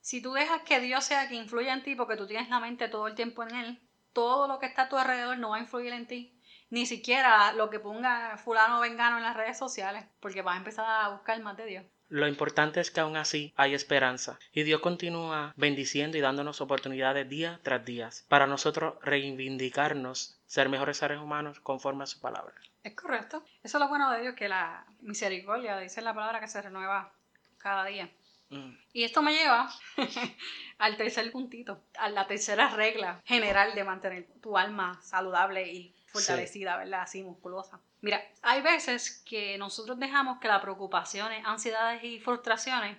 Si 0.00 0.20
tú 0.20 0.32
dejas 0.32 0.62
que 0.62 0.80
Dios 0.80 1.04
sea 1.04 1.28
quien 1.28 1.42
influya 1.42 1.72
en 1.74 1.82
ti 1.84 1.94
porque 1.94 2.16
tú 2.16 2.26
tienes 2.26 2.48
la 2.48 2.58
mente 2.58 2.88
todo 2.88 3.06
el 3.06 3.14
tiempo 3.14 3.44
en 3.44 3.54
Él, 3.54 3.80
todo 4.18 4.48
lo 4.48 4.58
que 4.58 4.66
está 4.66 4.82
a 4.82 4.88
tu 4.88 4.96
alrededor 4.96 5.38
no 5.38 5.50
va 5.50 5.58
a 5.58 5.60
influir 5.60 5.92
en 5.92 6.08
ti 6.08 6.34
ni 6.70 6.86
siquiera 6.86 7.52
lo 7.52 7.70
que 7.70 7.78
ponga 7.78 8.36
fulano 8.36 8.78
o 8.78 8.80
vengano 8.80 9.16
en 9.16 9.22
las 9.22 9.36
redes 9.36 9.56
sociales, 9.56 10.04
porque 10.18 10.42
vas 10.42 10.56
a 10.56 10.58
empezar 10.58 10.86
a 10.86 11.08
buscar 11.10 11.40
más 11.40 11.56
de 11.56 11.66
Dios. 11.66 11.84
Lo 12.08 12.26
importante 12.26 12.80
es 12.80 12.90
que 12.90 13.00
aún 13.00 13.16
así 13.16 13.54
hay 13.56 13.74
esperanza 13.74 14.40
y 14.52 14.64
Dios 14.64 14.80
continúa 14.80 15.52
bendiciendo 15.56 16.18
y 16.18 16.20
dándonos 16.20 16.60
oportunidades 16.60 17.28
día 17.28 17.60
tras 17.62 17.84
día 17.84 18.10
para 18.28 18.48
nosotros 18.48 18.94
reivindicarnos, 19.02 20.40
ser 20.46 20.68
mejores 20.68 20.96
seres 20.96 21.20
humanos 21.20 21.60
conforme 21.60 22.02
a 22.02 22.06
su 22.06 22.20
palabra. 22.20 22.54
Es 22.82 22.96
correcto. 22.96 23.44
Eso 23.62 23.78
es 23.78 23.80
lo 23.80 23.88
bueno 23.88 24.10
de 24.10 24.22
Dios, 24.22 24.34
que 24.34 24.48
la 24.48 24.84
misericordia 25.00 25.78
dice 25.78 26.02
la 26.02 26.12
palabra 26.12 26.40
que 26.40 26.48
se 26.48 26.60
renueva 26.60 27.12
cada 27.58 27.84
día. 27.84 28.10
Mm. 28.50 28.70
Y 28.92 29.04
esto 29.04 29.22
me 29.22 29.34
lleva 29.34 29.70
al 30.78 30.96
tercer 30.96 31.30
puntito, 31.30 31.82
a 31.98 32.08
la 32.08 32.26
tercera 32.26 32.70
regla 32.70 33.20
general 33.24 33.74
de 33.74 33.84
mantener 33.84 34.26
tu 34.40 34.56
alma 34.56 35.00
saludable 35.02 35.70
y 35.70 35.94
fortalecida, 36.06 36.76
¿verdad? 36.76 37.02
Así 37.02 37.22
musculosa. 37.22 37.80
Mira, 38.00 38.22
hay 38.42 38.62
veces 38.62 39.22
que 39.26 39.58
nosotros 39.58 39.98
dejamos 39.98 40.38
que 40.38 40.48
las 40.48 40.62
preocupaciones, 40.62 41.44
ansiedades 41.44 42.02
y 42.04 42.20
frustraciones 42.20 42.96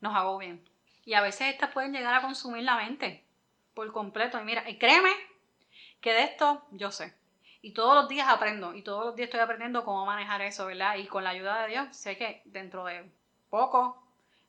nos 0.00 0.14
agobien. 0.14 0.62
Y 1.04 1.14
a 1.14 1.20
veces 1.20 1.52
estas 1.52 1.72
pueden 1.72 1.92
llegar 1.92 2.14
a 2.14 2.22
consumir 2.22 2.64
la 2.64 2.76
mente 2.76 3.24
por 3.74 3.90
completo. 3.92 4.40
Y 4.40 4.44
mira, 4.44 4.68
y 4.68 4.78
créeme 4.78 5.12
que 6.00 6.12
de 6.12 6.24
esto 6.24 6.66
yo 6.72 6.90
sé. 6.90 7.14
Y 7.62 7.72
todos 7.72 7.94
los 7.94 8.08
días 8.08 8.28
aprendo. 8.28 8.74
Y 8.74 8.82
todos 8.82 9.06
los 9.06 9.16
días 9.16 9.28
estoy 9.28 9.40
aprendiendo 9.40 9.84
cómo 9.84 10.04
manejar 10.04 10.42
eso, 10.42 10.66
¿verdad? 10.66 10.96
Y 10.96 11.06
con 11.06 11.24
la 11.24 11.30
ayuda 11.30 11.62
de 11.62 11.68
Dios 11.68 11.96
sé 11.96 12.16
que 12.16 12.42
dentro 12.44 12.84
de 12.84 13.08
poco 13.48 14.01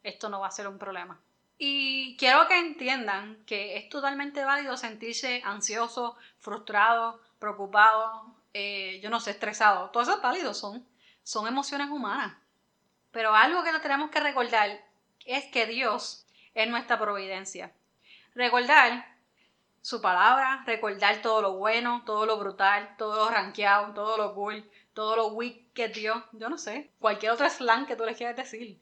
esto 0.03 0.29
no 0.29 0.39
va 0.39 0.47
a 0.47 0.51
ser 0.51 0.67
un 0.67 0.77
problema. 0.77 1.19
Y 1.57 2.17
quiero 2.17 2.47
que 2.47 2.59
entiendan 2.59 3.43
que 3.45 3.77
es 3.77 3.89
totalmente 3.89 4.43
válido 4.43 4.75
sentirse 4.75 5.41
ansioso, 5.45 6.17
frustrado, 6.39 7.21
preocupado, 7.39 8.35
eh, 8.53 8.99
yo 9.01 9.09
no 9.09 9.19
sé, 9.19 9.31
estresado. 9.31 9.89
Todo 9.89 10.03
eso 10.03 10.15
es 10.15 10.21
válido, 10.21 10.53
son, 10.53 10.85
son 11.23 11.47
emociones 11.47 11.89
humanas. 11.89 12.35
Pero 13.11 13.35
algo 13.35 13.63
que 13.63 13.71
nos 13.71 13.81
tenemos 13.81 14.09
que 14.09 14.19
recordar 14.19 14.83
es 15.25 15.45
que 15.45 15.65
Dios 15.65 16.25
es 16.53 16.69
nuestra 16.69 16.99
providencia. 16.99 17.71
Recordar 18.35 19.05
su 19.81 20.01
palabra, 20.01 20.63
recordar 20.65 21.21
todo 21.21 21.41
lo 21.41 21.53
bueno, 21.53 22.03
todo 22.05 22.25
lo 22.25 22.37
brutal, 22.37 22.95
todo 22.97 23.25
lo 23.25 23.29
ranqueado, 23.29 23.93
todo 23.93 24.17
lo 24.17 24.33
cool, 24.33 24.69
todo 24.93 25.15
lo 25.15 25.27
weak 25.27 25.73
que 25.73 25.89
Dios, 25.89 26.23
yo 26.31 26.49
no 26.49 26.57
sé, 26.57 26.91
cualquier 26.99 27.33
otro 27.33 27.49
slang 27.49 27.85
que 27.85 27.95
tú 27.95 28.05
les 28.05 28.17
quieras 28.17 28.35
decir. 28.35 28.79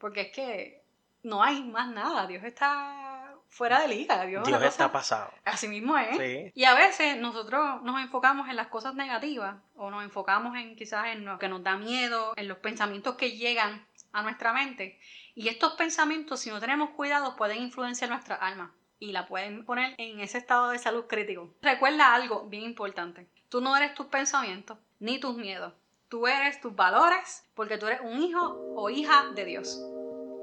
Porque 0.00 0.22
es 0.22 0.32
que 0.32 0.82
no 1.22 1.42
hay 1.42 1.62
más 1.62 1.88
nada. 1.88 2.26
Dios 2.26 2.42
está 2.42 3.36
fuera 3.48 3.80
de 3.80 3.88
liga. 3.88 4.24
Dios, 4.24 4.48
está 4.62 4.90
pasado. 4.90 5.30
Así 5.44 5.68
mismo 5.68 5.96
es. 5.98 6.52
Y 6.54 6.64
a 6.64 6.74
veces 6.74 7.18
nosotros 7.18 7.82
nos 7.82 8.00
enfocamos 8.00 8.48
en 8.48 8.56
las 8.56 8.68
cosas 8.68 8.94
negativas 8.94 9.56
o 9.76 9.90
nos 9.90 10.02
enfocamos 10.02 10.56
en 10.56 10.74
quizás 10.76 11.06
en 11.08 11.24
lo 11.24 11.38
que 11.38 11.48
nos 11.48 11.62
da 11.62 11.76
miedo, 11.76 12.32
en 12.36 12.48
los 12.48 12.58
pensamientos 12.58 13.16
que 13.16 13.36
llegan 13.36 13.86
a 14.12 14.22
nuestra 14.22 14.52
mente. 14.52 14.98
Y 15.34 15.48
estos 15.48 15.74
pensamientos, 15.74 16.40
si 16.40 16.50
no 16.50 16.60
tenemos 16.60 16.90
cuidado, 16.90 17.36
pueden 17.36 17.62
influenciar 17.62 18.10
nuestra 18.10 18.36
alma 18.36 18.74
y 18.98 19.12
la 19.12 19.26
pueden 19.26 19.64
poner 19.64 19.94
en 19.98 20.20
ese 20.20 20.38
estado 20.38 20.70
de 20.70 20.78
salud 20.78 21.04
crítico. 21.06 21.54
Recuerda 21.62 22.14
algo 22.14 22.48
bien 22.48 22.64
importante. 22.64 23.28
Tú 23.48 23.60
no 23.60 23.76
eres 23.76 23.94
tus 23.94 24.06
pensamientos 24.06 24.78
ni 24.98 25.18
tus 25.18 25.36
miedos. 25.36 25.72
Tú 26.10 26.26
eres 26.26 26.60
tus 26.60 26.74
valores 26.74 27.48
porque 27.54 27.78
tú 27.78 27.86
eres 27.86 28.00
un 28.00 28.20
hijo 28.20 28.58
o 28.74 28.90
hija 28.90 29.26
de 29.36 29.44
Dios. 29.44 29.80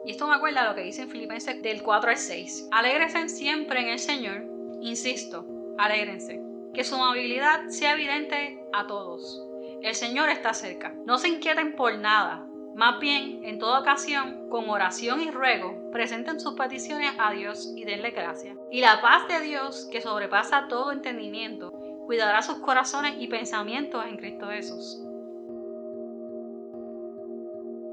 Y 0.06 0.12
esto 0.12 0.26
me 0.26 0.36
acuerda 0.36 0.62
a 0.62 0.70
lo 0.70 0.76
que 0.76 0.84
dice 0.84 1.02
en 1.02 1.10
Filipenses 1.10 1.62
del 1.62 1.84
4 1.84 2.12
al 2.12 2.18
6. 2.18 2.70
Alégrense 2.72 3.28
siempre 3.28 3.82
en 3.82 3.90
el 3.90 4.00
Señor. 4.00 4.46
Insisto, 4.80 5.46
alégrense. 5.78 6.42
Que 6.74 6.86
su 6.86 6.96
amabilidad 6.96 7.68
sea 7.68 7.96
evidente 7.96 8.66
a 8.72 8.88
todos. 8.88 9.46
El 9.82 9.94
Señor 9.94 10.30
está 10.30 10.54
cerca. 10.54 10.96
No 11.06 11.18
se 11.18 11.28
inquieten 11.28 11.76
por 11.76 11.98
nada. 11.98 12.48
Más 12.74 13.02
bien, 13.02 13.44
en 13.44 13.60
toda 13.60 13.82
ocasión, 13.82 14.48
con 14.50 14.70
oración 14.70 15.20
y 15.20 15.32
ruego, 15.32 15.92
presenten 15.92 16.40
sus 16.40 16.54
peticiones 16.54 17.12
a 17.20 17.34
Dios 17.34 17.74
y 17.76 17.84
denle 17.84 18.12
gracias. 18.12 18.56
Y 18.72 18.80
la 18.80 19.02
paz 19.02 19.28
de 19.28 19.42
Dios, 19.42 19.90
que 19.92 20.00
sobrepasa 20.00 20.70
todo 20.70 20.94
entendimiento, 20.94 21.74
cuidará 22.06 22.42
sus 22.42 22.60
corazones 22.60 23.16
y 23.20 23.28
pensamientos 23.28 24.06
en 24.06 24.16
Cristo 24.16 24.48
Jesús. 24.48 25.02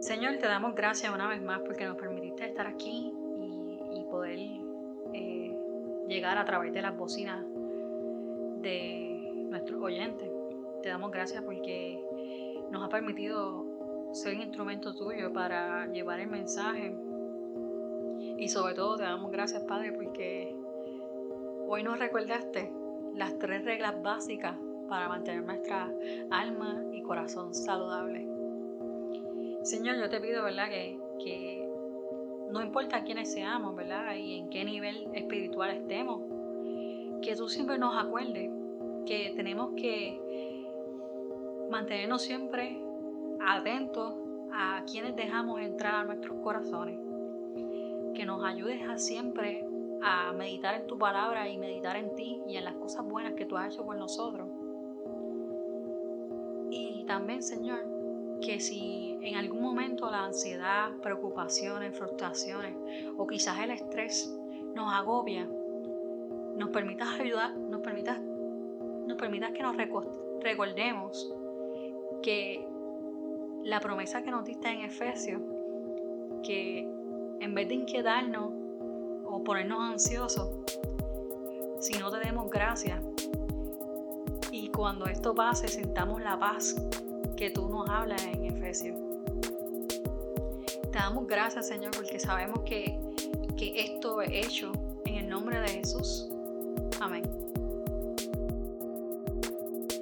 Señor, 0.05 0.37
te 0.37 0.47
damos 0.47 0.75
gracias 0.75 1.15
una 1.15 1.27
vez 1.27 1.41
más 1.41 1.61
porque 1.61 1.87
nos 1.87 1.97
permitiste 1.97 2.45
estar 2.45 2.67
aquí 2.67 3.11
y, 3.91 4.05
poder 4.11 4.39
eh, 5.15 5.59
llegar 6.07 6.37
a 6.37 6.45
través 6.45 6.75
de 6.75 6.83
las 6.83 6.95
bocinas 6.95 7.43
de 8.61 9.47
nuestros 9.49 9.81
oyentes. 9.81 10.31
Te 10.83 10.91
damos 10.91 11.11
gracias 11.11 11.43
porque 11.43 12.05
nos 12.71 12.85
ha 12.85 12.91
permitido 12.91 13.65
ser 14.13 14.35
un 14.35 14.43
instrumento 14.43 14.95
tuyo 14.95 15.33
para 15.33 15.87
llevar 15.87 16.21
el 16.21 16.29
mensaje. 16.29 16.95
Y 18.37 18.47
sobre 18.51 18.75
todo 18.75 18.99
te 18.99 19.05
damos 19.05 19.33
gracias, 19.33 19.63
Padre, 19.63 19.93
porque 19.93 20.55
hoy 21.67 21.83
nos 21.83 21.99
recordaste 21.99 22.71
las 23.15 23.39
tres 23.39 23.65
reglas 23.65 24.03
básicas 24.03 24.55
para 24.87 25.09
mantener 25.09 25.45
nuestra 25.45 25.91
alma 26.31 26.85
y 26.93 27.01
corazón 27.01 27.55
saludables. 27.55 28.34
Señor, 29.65 29.97
yo 29.97 30.11
te 30.11 30.21
pido, 30.21 30.45
¿verdad? 30.45 30.69
Que, 30.69 31.67
no 32.51 32.63
importa 32.63 33.03
quiénes 33.03 33.33
seamos, 33.33 33.75
¿verdad? 33.75 34.15
Y 34.15 34.39
en 34.39 34.51
qué 34.51 34.63
nivel 34.63 35.09
espiritual 35.15 35.71
estemos, 35.71 36.21
que 37.23 37.35
tú 37.35 37.49
siempre 37.49 37.79
nos 37.79 37.97
acuerdes 37.97 38.51
que 39.07 39.33
tenemos 39.35 39.71
que 39.75 40.21
mantenernos 41.71 42.21
siempre 42.23 42.79
atentos 43.41 44.15
a 44.53 44.85
quienes 44.85 45.17
dejamos 45.17 45.59
entrar 45.61 45.95
a 45.95 46.05
nuestros 46.05 46.39
corazones. 46.43 46.99
Que 48.15 48.27
nos 48.27 48.45
ayudes 48.45 48.87
a 48.87 48.99
siempre 48.99 49.67
a 50.03 50.33
meditar 50.33 50.75
en 50.75 50.87
tu 50.87 50.99
palabra 50.99 51.49
y 51.49 51.57
meditar 51.57 51.97
en 51.97 52.15
ti 52.15 52.43
y 52.47 52.59
en 52.59 52.65
las 52.65 52.75
cosas 52.75 53.05
buenas 53.07 53.33
que 53.33 53.47
tú 53.47 53.57
has 53.57 53.73
hecho 53.73 53.85
por 53.87 53.97
nosotros. 53.97 54.47
Y 56.71 57.05
también, 57.07 57.43
Señor, 57.43 57.94
que 58.45 58.61
si 58.61 59.19
en 59.23 59.37
algún 59.37 59.63
momento 59.63 60.11
la 60.11 60.27
ansiedad, 60.27 60.91
preocupaciones, 61.01 61.97
frustraciones 61.97 62.77
o 63.17 63.27
quizás 63.27 63.59
el 63.61 63.71
estrés 63.71 64.39
nos 64.75 64.93
agobia, 64.93 65.49
nos 66.55 66.69
permitas 66.69 67.09
ayudar, 67.19 67.57
nos 67.57 67.81
permitas, 67.81 68.21
nos 68.21 69.17
permitas 69.17 69.53
que 69.53 69.63
nos 69.63 69.75
recordemos 70.43 71.35
que 72.23 72.69
la 73.63 73.81
promesa 73.81 74.23
que 74.23 74.31
nos 74.31 74.45
diste 74.45 74.69
en 74.69 74.83
Efesios, 74.83 75.41
que 76.43 76.87
en 77.41 77.55
vez 77.55 77.69
de 77.69 77.75
inquietarnos 77.75 78.53
o 79.25 79.43
ponernos 79.43 79.81
ansiosos, 79.81 80.51
si 81.79 81.99
no 81.99 82.11
te 82.11 82.19
demos 82.19 82.51
gracias 82.51 83.03
y 84.53 84.69
cuando 84.69 85.07
esto 85.07 85.35
pase 85.35 85.67
sintamos 85.67 86.21
la 86.21 86.39
paz 86.39 86.77
que 87.37 87.51
tú 87.51 87.69
nos 87.69 87.89
hablas 87.89 88.25
en 88.25 88.45
Efesios. 88.45 88.97
Te 90.91 90.99
damos 90.99 91.27
gracias, 91.27 91.69
Señor, 91.69 91.91
porque 91.97 92.19
sabemos 92.21 92.61
que, 92.65 92.99
que 93.57 93.81
esto 93.81 94.21
es 94.23 94.47
hecho 94.47 94.73
en 95.05 95.17
el 95.17 95.29
nombre 95.29 95.61
de 95.61 95.69
Jesús. 95.69 96.29
Amén. 97.01 97.23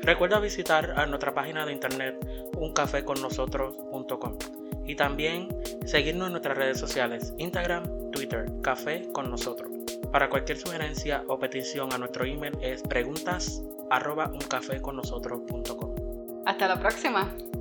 Recuerda 0.03 0.40
visitar 0.40 0.99
a 0.99 1.07
nuestra 1.07 1.33
página 1.33 1.64
de 1.64 1.73
internet 1.73 2.16
uncafeconnosotros.com 2.57 4.37
y 4.85 4.97
también 4.97 5.49
seguirnos 5.87 6.27
en 6.27 6.33
nuestras 6.33 6.59
redes 6.59 6.79
sociales, 6.79 7.33
Instagram, 7.38 8.11
Twitter, 8.11 8.47
Café 8.62 9.09
con 9.12 9.31
Nosotros. 9.31 9.71
Para 10.11 10.29
cualquier 10.29 10.59
sugerencia 10.59 11.25
o 11.29 11.38
petición 11.38 11.92
a 11.92 11.99
nuestro 11.99 12.25
email 12.25 12.59
es 12.61 12.83
preguntas 12.83 13.62
arroba. 13.90 14.33
Hasta 16.45 16.67
la 16.67 16.81
próxima. 16.81 17.52